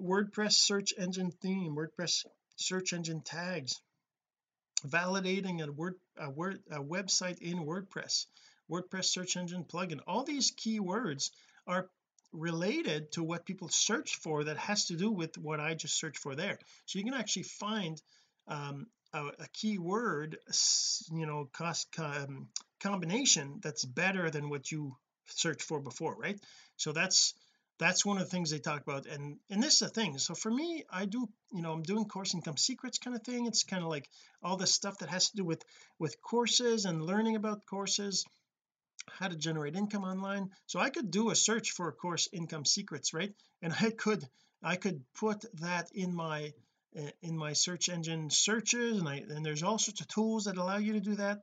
WordPress 0.01 0.53
search 0.53 0.95
engine 0.99 1.31
theme 1.31 1.77
WordPress 1.77 2.27
search 2.57 2.93
engine 2.93 3.21
tags. 3.21 3.81
Validating 4.87 5.65
a 5.67 5.71
word 5.71 5.95
a 6.17 6.29
word 6.29 6.61
a 6.71 6.83
website 6.83 7.39
in 7.39 7.59
WordPress 7.59 8.27
WordPress 8.71 9.05
search 9.05 9.37
engine 9.37 9.65
plugin. 9.65 10.01
All 10.07 10.25
these 10.25 10.51
keywords 10.51 11.31
are 11.67 11.89
related 12.33 13.13
to 13.13 13.23
what 13.23 13.45
people 13.45 13.69
search 13.69 14.17
for 14.17 14.45
that 14.45 14.57
has 14.57 14.87
to 14.87 14.97
do 14.97 15.11
with 15.11 15.37
what 15.37 15.61
I 15.61 15.75
just 15.75 15.99
searched 15.99 16.19
for 16.19 16.35
there. 16.35 16.59
So 16.87 16.99
you 16.99 17.05
can 17.05 17.15
actually 17.15 17.43
find 17.43 18.01
um, 18.49 18.87
a, 19.13 19.27
a 19.27 19.49
keyword 19.53 20.39
you 21.13 21.27
know 21.27 21.49
cost 21.53 21.89
um, 21.99 22.49
combination 22.81 23.61
that's 23.63 23.85
better 23.85 24.31
than 24.31 24.49
what 24.49 24.71
you 24.71 24.97
searched 25.27 25.63
for 25.63 25.81
before 25.81 26.17
right? 26.17 26.41
So 26.77 26.93
that's 26.93 27.35
that's 27.79 28.07
one 28.07 28.19
of 28.19 28.25
the 28.25 28.31
things 28.31 28.51
they 28.51 28.59
talk 28.59 28.83
about. 28.83 29.07
And 29.07 29.39
and 29.51 29.63
this 29.63 29.75
is 29.75 29.79
the 29.81 29.89
thing. 29.89 30.19
So 30.19 30.35
for 30.35 30.51
me 30.51 30.85
I 30.91 31.05
do 31.07 31.29
you 31.53 31.63
know 31.63 31.73
I'm 31.73 31.83
doing 31.83 32.07
course 32.07 32.35
income 32.35 32.57
secrets 32.57 32.99
kind 32.99 33.17
of 33.17 33.23
thing. 33.23 33.47
It's 33.47 33.65
kind 33.65 33.83
of 33.83 33.89
like 33.89 34.09
all 34.43 34.57
this 34.57 34.75
stuff 34.75 34.99
that 34.99 35.11
has 35.11 35.31
to 35.31 35.37
do 35.37 35.45
with 35.45 35.65
with 35.99 36.21
courses 36.23 36.85
and 36.85 37.03
learning 37.03 37.37
about 37.37 37.67
courses 37.67 38.25
how 39.11 39.29
to 39.29 39.37
generate 39.37 39.75
income 39.75 40.05
online. 40.05 40.51
So 40.67 40.79
I 40.79 40.91
could 40.91 41.11
do 41.11 41.31
a 41.31 41.35
search 41.35 41.73
for 41.73 41.91
course 41.93 42.29
income 42.33 42.65
secrets 42.65 43.13
right? 43.13 43.35
And 43.61 43.73
I 43.73 43.91
could 43.91 44.27
I 44.63 44.77
could 44.77 45.03
put 45.15 45.45
that 45.61 45.91
in 45.93 46.15
my 46.15 46.53
in 47.23 47.37
my 47.37 47.53
search 47.53 47.89
engine 47.89 48.31
searches 48.31 48.99
and 48.99 49.09
I 49.09 49.17
and 49.29 49.45
there's 49.45 49.63
all 49.63 49.79
sorts 49.79 50.01
of 50.01 50.09
tools 50.09 50.45
that 50.45 50.59
allow 50.59 50.77
you 50.77 50.95
to 50.95 51.01
do 51.01 51.15
that. 51.17 51.39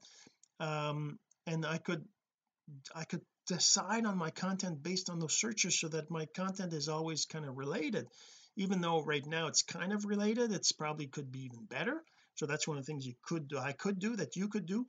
Um 0.60 1.18
and 1.48 1.66
I 1.66 1.78
could 1.78 2.04
I 2.94 3.04
could 3.06 3.22
decide 3.48 4.06
on 4.06 4.18
my 4.18 4.30
content 4.30 4.84
based 4.84 5.10
on 5.10 5.20
those 5.20 5.40
searches 5.40 5.80
so 5.80 5.88
that 5.88 6.12
my 6.12 6.28
content 6.36 6.74
is 6.74 6.88
always 6.88 7.26
kind 7.26 7.46
of 7.46 7.58
related. 7.58 8.08
Even 8.58 8.82
though 8.82 9.02
right 9.02 9.26
now 9.26 9.48
it's 9.48 9.64
kind 9.64 9.94
of 9.94 10.06
related 10.06 10.52
it's 10.52 10.72
probably 10.72 11.08
could 11.08 11.32
be 11.32 11.46
even 11.46 11.66
better. 11.66 12.04
So 12.36 12.46
that's 12.46 12.68
one 12.68 12.78
of 12.78 12.86
the 12.86 12.92
things 12.92 13.08
you 13.08 13.16
could 13.24 13.48
do 13.48 13.58
I 13.58 13.72
could 13.72 14.00
do 14.00 14.16
that 14.18 14.36
you 14.36 14.48
could 14.50 14.66
do. 14.66 14.86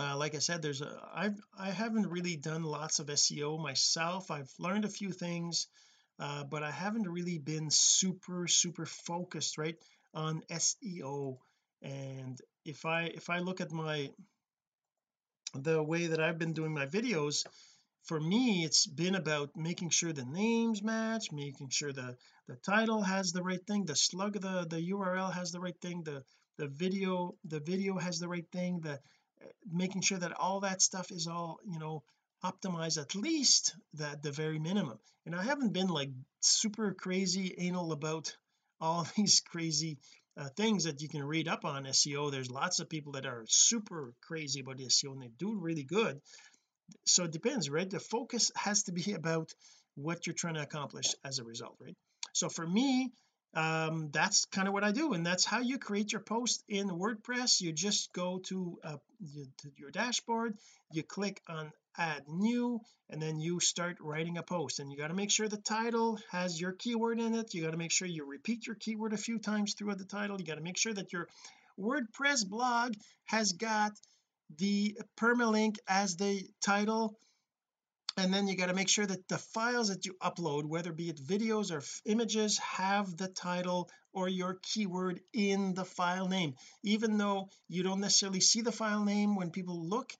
Uh, 0.00 0.16
like 0.16 0.36
I 0.36 0.38
said 0.38 0.62
there's 0.62 0.82
a 0.82 1.00
I've 1.12 1.40
I 1.58 1.70
haven't 1.70 2.06
really 2.06 2.36
done 2.36 2.62
lots 2.62 3.00
of 3.00 3.06
SEO 3.08 3.60
myself. 3.60 4.30
I've 4.30 4.52
learned 4.60 4.84
a 4.84 4.88
few 5.00 5.10
things 5.10 5.66
uh, 6.18 6.44
but 6.44 6.62
I 6.62 6.70
haven't 6.70 7.08
really 7.08 7.38
been 7.38 7.70
super 7.70 8.46
super 8.46 8.86
focused 8.86 9.58
right 9.58 9.76
on 10.14 10.42
SEO 10.50 11.38
and 11.82 12.40
if 12.64 12.84
I 12.84 13.04
if 13.04 13.30
I 13.30 13.38
look 13.38 13.60
at 13.60 13.72
my 13.72 14.10
the 15.54 15.82
way 15.82 16.06
that 16.06 16.20
I've 16.20 16.38
been 16.38 16.52
doing 16.52 16.74
my 16.74 16.86
videos 16.86 17.46
for 18.04 18.20
me 18.20 18.64
it's 18.64 18.86
been 18.86 19.14
about 19.14 19.50
making 19.56 19.90
sure 19.90 20.12
the 20.12 20.24
names 20.24 20.82
match 20.82 21.30
making 21.32 21.68
sure 21.70 21.92
the 21.92 22.16
the 22.46 22.56
title 22.56 23.02
has 23.02 23.32
the 23.32 23.42
right 23.42 23.64
thing 23.66 23.84
the 23.84 23.96
slug 23.96 24.34
the 24.34 24.66
the 24.68 24.90
URL 24.90 25.32
has 25.32 25.52
the 25.52 25.60
right 25.60 25.80
thing 25.80 26.02
the 26.04 26.22
the 26.56 26.68
video 26.68 27.34
the 27.44 27.60
video 27.60 27.98
has 27.98 28.18
the 28.18 28.28
right 28.28 28.46
thing 28.52 28.80
the 28.80 28.98
making 29.70 30.02
sure 30.02 30.18
that 30.18 30.32
all 30.32 30.60
that 30.60 30.82
stuff 30.82 31.10
is 31.10 31.26
all 31.26 31.58
you 31.64 31.78
know 31.78 32.02
optimized 32.44 33.00
at 33.00 33.14
least 33.14 33.74
that 33.94 34.22
the 34.22 34.32
very 34.32 34.58
minimum. 34.58 34.98
And 35.26 35.34
I 35.34 35.42
haven't 35.42 35.72
been 35.72 35.88
like 35.88 36.10
super 36.40 36.92
crazy 36.94 37.54
anal 37.58 37.92
about 37.92 38.36
all 38.80 39.06
these 39.16 39.40
crazy 39.40 39.98
uh, 40.36 40.48
things 40.56 40.84
that 40.84 41.02
you 41.02 41.08
can 41.08 41.24
read 41.24 41.48
up 41.48 41.64
on 41.64 41.84
SEO 41.84 42.30
there's 42.30 42.50
lots 42.50 42.78
of 42.78 42.88
people 42.88 43.12
that 43.12 43.26
are 43.26 43.44
super 43.48 44.14
crazy 44.22 44.60
about 44.60 44.78
SEO 44.78 45.12
and 45.12 45.22
they 45.22 45.30
do 45.36 45.58
really 45.58 45.82
good. 45.82 46.20
So 47.06 47.24
it 47.24 47.32
depends 47.32 47.68
right? 47.68 47.90
The 47.90 48.00
focus 48.00 48.52
has 48.56 48.84
to 48.84 48.92
be 48.92 49.12
about 49.14 49.52
what 49.96 50.26
you're 50.26 50.34
trying 50.34 50.54
to 50.54 50.62
accomplish 50.62 51.14
as 51.24 51.38
a 51.38 51.44
result 51.44 51.76
right? 51.80 51.96
So 52.32 52.48
for 52.48 52.66
me 52.66 53.12
um 53.54 54.10
that's 54.12 54.44
kind 54.44 54.68
of 54.68 54.74
what 54.74 54.84
I 54.84 54.92
do 54.92 55.14
and 55.14 55.26
that's 55.26 55.44
how 55.44 55.60
you 55.60 55.78
create 55.78 56.12
your 56.12 56.20
post 56.20 56.62
in 56.68 56.88
WordPress. 56.88 57.60
You 57.60 57.72
just 57.72 58.12
go 58.12 58.38
to, 58.44 58.78
uh, 58.84 58.96
to 59.62 59.70
your 59.76 59.90
dashboard 59.90 60.56
you 60.92 61.02
click 61.02 61.40
on 61.48 61.72
add 61.98 62.22
new 62.28 62.80
and 63.10 63.20
then 63.20 63.40
you 63.40 63.58
start 63.60 63.96
writing 64.00 64.38
a 64.38 64.42
post. 64.42 64.80
And 64.80 64.90
you 64.90 64.98
got 64.98 65.08
to 65.08 65.14
make 65.14 65.30
sure 65.30 65.48
the 65.48 65.56
title 65.56 66.18
has 66.30 66.60
your 66.60 66.72
keyword 66.72 67.20
in 67.20 67.34
it. 67.34 67.54
You 67.54 67.62
got 67.62 67.70
to 67.72 67.78
make 67.78 67.92
sure 67.92 68.06
you 68.06 68.24
repeat 68.24 68.66
your 68.66 68.76
keyword 68.76 69.12
a 69.12 69.18
few 69.18 69.38
times 69.38 69.74
throughout 69.74 69.98
the 69.98 70.04
title. 70.04 70.38
You 70.38 70.46
got 70.46 70.56
to 70.56 70.62
make 70.62 70.76
sure 70.76 70.92
that 70.92 71.12
your 71.12 71.28
WordPress 71.78 72.46
blog 72.46 72.94
has 73.24 73.52
got 73.52 73.92
the 74.56 74.98
permalink 75.18 75.76
as 75.88 76.16
the 76.16 76.46
title. 76.62 77.18
And 78.18 78.34
then 78.34 78.48
you 78.48 78.56
got 78.56 78.66
to 78.66 78.74
make 78.74 78.88
sure 78.88 79.06
that 79.06 79.28
the 79.28 79.38
files 79.38 79.88
that 79.88 80.04
you 80.04 80.14
upload 80.20 80.64
whether 80.64 80.92
be 80.92 81.08
it 81.08 81.24
videos 81.24 81.70
or 81.70 81.82
images 82.04 82.58
have 82.58 83.16
the 83.16 83.28
title 83.28 83.88
or 84.12 84.28
your 84.28 84.58
keyword 84.62 85.20
in 85.32 85.74
the 85.74 85.84
file 85.84 86.28
name. 86.28 86.54
Even 86.82 87.16
though 87.16 87.48
you 87.68 87.82
don't 87.84 88.00
necessarily 88.00 88.40
see 88.40 88.60
the 88.60 88.72
file 88.72 89.04
name 89.04 89.36
when 89.36 89.50
people 89.50 89.88
look 89.88 90.12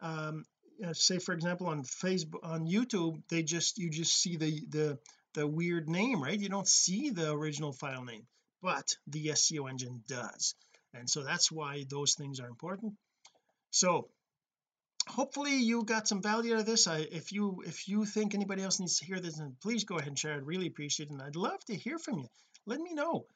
um, 0.00 0.44
Uh, 0.84 0.92
say 0.92 1.18
for 1.18 1.32
example 1.32 1.66
on 1.66 1.82
Facebook 1.82 2.42
on 2.42 2.66
YouTube 2.66 3.20
they 3.28 3.42
just 3.42 3.78
you 3.78 3.90
just 3.90 4.14
see 4.20 4.36
the 4.36 4.60
the 4.68 4.98
the 5.34 5.46
weird 5.46 5.88
name 5.88 6.22
right? 6.22 6.38
You 6.38 6.48
don't 6.48 6.68
see 6.68 7.10
the 7.10 7.32
original 7.32 7.72
file 7.72 8.04
name 8.04 8.26
but 8.62 8.96
the 9.06 9.28
SEO 9.28 9.70
engine 9.70 10.02
does. 10.06 10.54
And 10.92 11.08
so 11.08 11.22
that's 11.22 11.50
why 11.50 11.84
those 11.88 12.14
things 12.14 12.40
are 12.40 12.48
important. 12.48 12.94
So 13.70 14.08
hopefully 15.08 15.56
you 15.56 15.84
got 15.84 16.08
some 16.08 16.22
value 16.22 16.54
out 16.54 16.60
of 16.60 16.66
this. 16.66 16.86
I 16.86 16.98
if 16.98 17.32
you 17.32 17.62
if 17.66 17.88
you 17.88 18.04
think 18.04 18.34
anybody 18.34 18.62
else 18.62 18.80
needs 18.80 18.98
to 18.98 19.04
hear 19.04 19.20
this 19.20 19.38
then 19.38 19.56
please 19.62 19.84
go 19.84 19.96
ahead 19.96 20.08
and 20.08 20.18
share. 20.18 20.34
I'd 20.34 20.46
really 20.46 20.66
appreciate 20.66 21.08
it 21.08 21.12
and 21.12 21.22
I'd 21.22 21.36
love 21.36 21.64
to 21.66 21.76
hear 21.76 21.98
from 21.98 22.18
you. 22.18 22.28
Let 22.66 22.80
me 22.80 22.94
know 22.94 23.26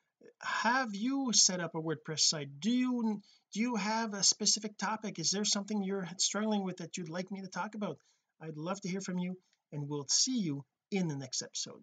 have 0.43 0.95
you 0.95 1.33
set 1.33 1.61
up 1.61 1.75
a 1.75 1.81
WordPress 1.81 2.21
site? 2.21 2.61
Do 2.61 2.71
you 2.71 3.21
do 3.53 3.61
you 3.61 3.77
have 3.77 4.15
a 4.15 4.23
specific 4.23 4.77
topic? 4.77 5.19
Is 5.19 5.31
there 5.31 5.45
something 5.45 5.83
you're 5.83 6.09
struggling 6.19 6.65
with 6.65 6.79
that 6.79 6.97
you'd 6.97 7.09
like 7.09 7.31
me 7.31 7.41
to 7.43 7.49
talk 7.49 7.75
about? 7.75 7.99
I'd 8.41 8.57
love 8.57 8.81
to 8.81 8.89
hear 8.89 9.01
from 9.01 9.19
you 9.19 9.37
and 9.73 9.89
we'll 9.89 10.07
see 10.09 10.39
you 10.39 10.65
in 10.91 11.09
the 11.09 11.17
next 11.17 11.43
episode. 11.43 11.83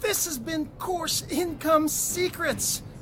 This 0.00 0.24
has 0.24 0.38
been 0.38 0.66
course 0.78 1.22
income 1.30 1.88
secrets 1.88 2.82